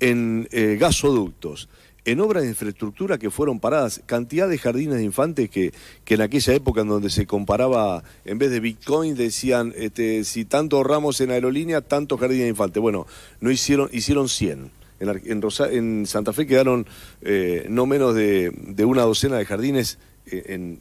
en 0.00 0.48
eh, 0.52 0.76
gasoductos, 0.80 1.68
en 2.04 2.20
obras 2.20 2.44
de 2.44 2.50
infraestructura 2.50 3.18
que 3.18 3.30
fueron 3.30 3.60
paradas, 3.60 4.00
cantidad 4.06 4.48
de 4.48 4.56
jardines 4.56 4.96
de 4.96 5.04
infantes 5.04 5.50
que, 5.50 5.74
que 6.04 6.14
en 6.14 6.22
aquella 6.22 6.54
época 6.54 6.80
en 6.80 6.88
donde 6.88 7.10
se 7.10 7.26
comparaba, 7.26 8.02
en 8.24 8.38
vez 8.38 8.50
de 8.50 8.60
Bitcoin, 8.60 9.14
decían, 9.14 9.74
este, 9.76 10.24
si 10.24 10.46
tanto 10.46 10.76
ahorramos 10.76 11.20
en 11.20 11.32
aerolínea, 11.32 11.82
tanto 11.82 12.16
jardines 12.16 12.44
de 12.44 12.50
infantes. 12.50 12.80
Bueno, 12.80 13.06
no 13.40 13.50
hicieron, 13.50 13.90
hicieron 13.92 14.28
100. 14.28 14.77
En, 15.00 16.06
Santa 16.06 16.32
Fe 16.32 16.46
quedaron 16.46 16.86
eh, 17.22 17.66
no 17.68 17.86
menos 17.86 18.14
de, 18.14 18.52
una 18.84 19.02
docena 19.02 19.36
de 19.38 19.44
jardines 19.44 19.98
eh, 20.26 20.78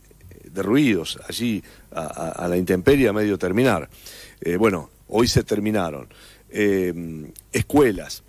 derruidos 0.52 1.20
allí 1.28 1.64
a, 1.92 2.48
la 2.50 2.58
intemperie 2.58 3.08
a 3.08 3.14
medio 3.14 3.38
terminar. 3.38 3.90
Eh, 4.42 4.58
bueno, 4.58 4.90
hoy 5.08 5.28
se 5.28 5.44
terminaron. 5.44 6.08
escuelas, 7.52 8.24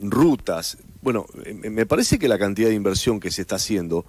rutas. 0.00 0.78
Bueno, 1.02 1.26
me 1.62 1.86
parece 1.86 2.18
que 2.18 2.28
la 2.28 2.38
cantidad 2.38 2.68
de 2.68 2.74
inversión 2.74 3.20
que 3.20 3.30
se 3.30 3.42
está 3.42 3.56
haciendo, 3.56 4.04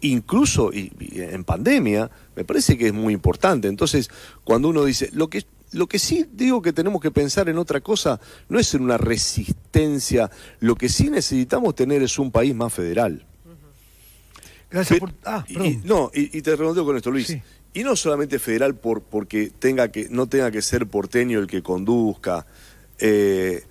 incluso 0.00 0.72
en 0.72 1.44
pandemia, 1.44 2.10
me 2.34 2.44
parece 2.44 2.76
que 2.76 2.88
es 2.88 2.92
muy 2.92 3.14
importante. 3.14 3.68
Entonces, 3.68 4.10
cuando 4.42 4.68
uno 4.68 4.84
dice, 4.84 5.10
lo 5.12 5.28
que 5.28 5.44
lo 5.72 5.86
que 5.86 5.98
sí 5.98 6.26
digo 6.32 6.62
que 6.62 6.72
tenemos 6.72 7.00
que 7.00 7.10
pensar 7.10 7.48
en 7.48 7.58
otra 7.58 7.80
cosa, 7.80 8.20
no 8.48 8.58
es 8.58 8.74
en 8.74 8.82
una 8.82 8.98
resistencia, 8.98 10.30
lo 10.60 10.74
que 10.74 10.88
sí 10.88 11.10
necesitamos 11.10 11.74
tener 11.74 12.02
es 12.02 12.18
un 12.18 12.30
país 12.30 12.54
más 12.54 12.72
federal. 12.72 13.24
Gracias 14.70 15.00
por... 15.00 15.12
Ah, 15.24 15.44
y, 15.48 15.76
no, 15.84 16.10
y, 16.14 16.42
te 16.42 16.54
redondeo 16.54 16.84
con 16.84 16.96
esto, 16.96 17.10
Luis. 17.10 17.36
Y 17.72 17.84
no 17.84 17.96
solamente 17.96 18.38
federal 18.38 18.74
por, 18.74 19.02
porque 19.02 19.50
tenga 19.58 19.90
que, 19.90 20.08
no 20.10 20.28
tenga 20.28 20.50
que 20.50 20.62
ser 20.62 20.86
porteño 20.86 21.38
el 21.38 21.46
que 21.46 21.62
conduzca. 21.62 22.46
Eh, 22.98 23.64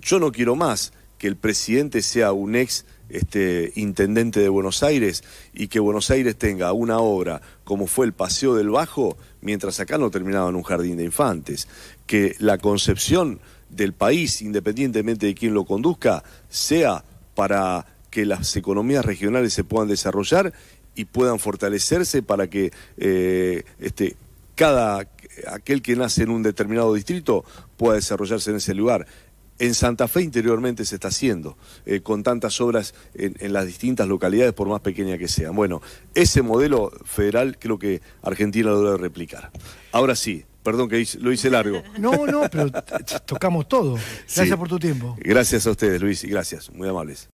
yo 0.00 0.18
no 0.18 0.32
quiero 0.32 0.56
más 0.56 0.92
que 1.22 1.28
el 1.28 1.36
presidente 1.36 2.02
sea 2.02 2.32
un 2.32 2.56
ex 2.56 2.84
este, 3.08 3.70
intendente 3.76 4.40
de 4.40 4.48
Buenos 4.48 4.82
Aires 4.82 5.22
y 5.54 5.68
que 5.68 5.78
Buenos 5.78 6.10
Aires 6.10 6.34
tenga 6.34 6.72
una 6.72 6.98
obra 6.98 7.40
como 7.62 7.86
fue 7.86 8.06
el 8.06 8.12
Paseo 8.12 8.56
del 8.56 8.70
Bajo, 8.70 9.16
mientras 9.40 9.78
acá 9.78 9.98
no 9.98 10.10
terminaba 10.10 10.48
en 10.48 10.56
un 10.56 10.64
jardín 10.64 10.96
de 10.96 11.04
infantes. 11.04 11.68
Que 12.08 12.34
la 12.40 12.58
concepción 12.58 13.38
del 13.70 13.92
país, 13.92 14.42
independientemente 14.42 15.26
de 15.26 15.36
quién 15.36 15.54
lo 15.54 15.64
conduzca, 15.64 16.24
sea 16.48 17.04
para 17.36 17.86
que 18.10 18.26
las 18.26 18.56
economías 18.56 19.04
regionales 19.04 19.52
se 19.52 19.62
puedan 19.62 19.86
desarrollar 19.86 20.52
y 20.96 21.04
puedan 21.04 21.38
fortalecerse 21.38 22.24
para 22.24 22.50
que 22.50 22.72
eh, 22.96 23.62
este, 23.78 24.16
cada 24.56 25.06
aquel 25.46 25.82
que 25.82 25.94
nace 25.94 26.24
en 26.24 26.30
un 26.30 26.42
determinado 26.42 26.92
distrito 26.94 27.44
pueda 27.76 27.94
desarrollarse 27.94 28.50
en 28.50 28.56
ese 28.56 28.74
lugar 28.74 29.06
en 29.58 29.74
Santa 29.74 30.08
Fe 30.08 30.22
interiormente 30.22 30.84
se 30.84 30.96
está 30.96 31.08
haciendo, 31.08 31.56
eh, 31.86 32.00
con 32.00 32.22
tantas 32.22 32.60
obras 32.60 32.94
en, 33.14 33.52
las 33.52 33.66
distintas 33.66 34.08
localidades, 34.08 34.52
por 34.52 34.68
más 34.68 34.80
pequeña 34.80 35.18
que 35.18 35.28
sean. 35.28 35.54
Bueno, 35.54 35.82
ese 36.14 36.42
modelo 36.42 36.90
federal 37.04 37.58
creo 37.58 37.78
que 37.78 38.02
Argentina 38.22 38.70
lo 38.70 38.82
debe 38.82 38.98
replicar. 38.98 39.50
Ahora 39.92 40.16
sí, 40.16 40.44
perdón 40.62 40.88
que 40.88 41.06
lo 41.20 41.32
hice 41.32 41.50
largo. 41.50 41.82
No, 41.98 42.26
no, 42.26 42.42
pero 42.50 42.70
tocamos 43.24 43.68
todo. 43.68 43.98
Gracias 44.34 44.56
por 44.56 44.68
tu 44.68 44.78
tiempo. 44.78 45.16
Gracias 45.20 45.66
a 45.66 45.70
ustedes, 45.70 46.00
Luis, 46.00 46.24
y 46.24 46.28
gracias, 46.28 46.70
muy 46.72 46.88
amables. 46.88 47.28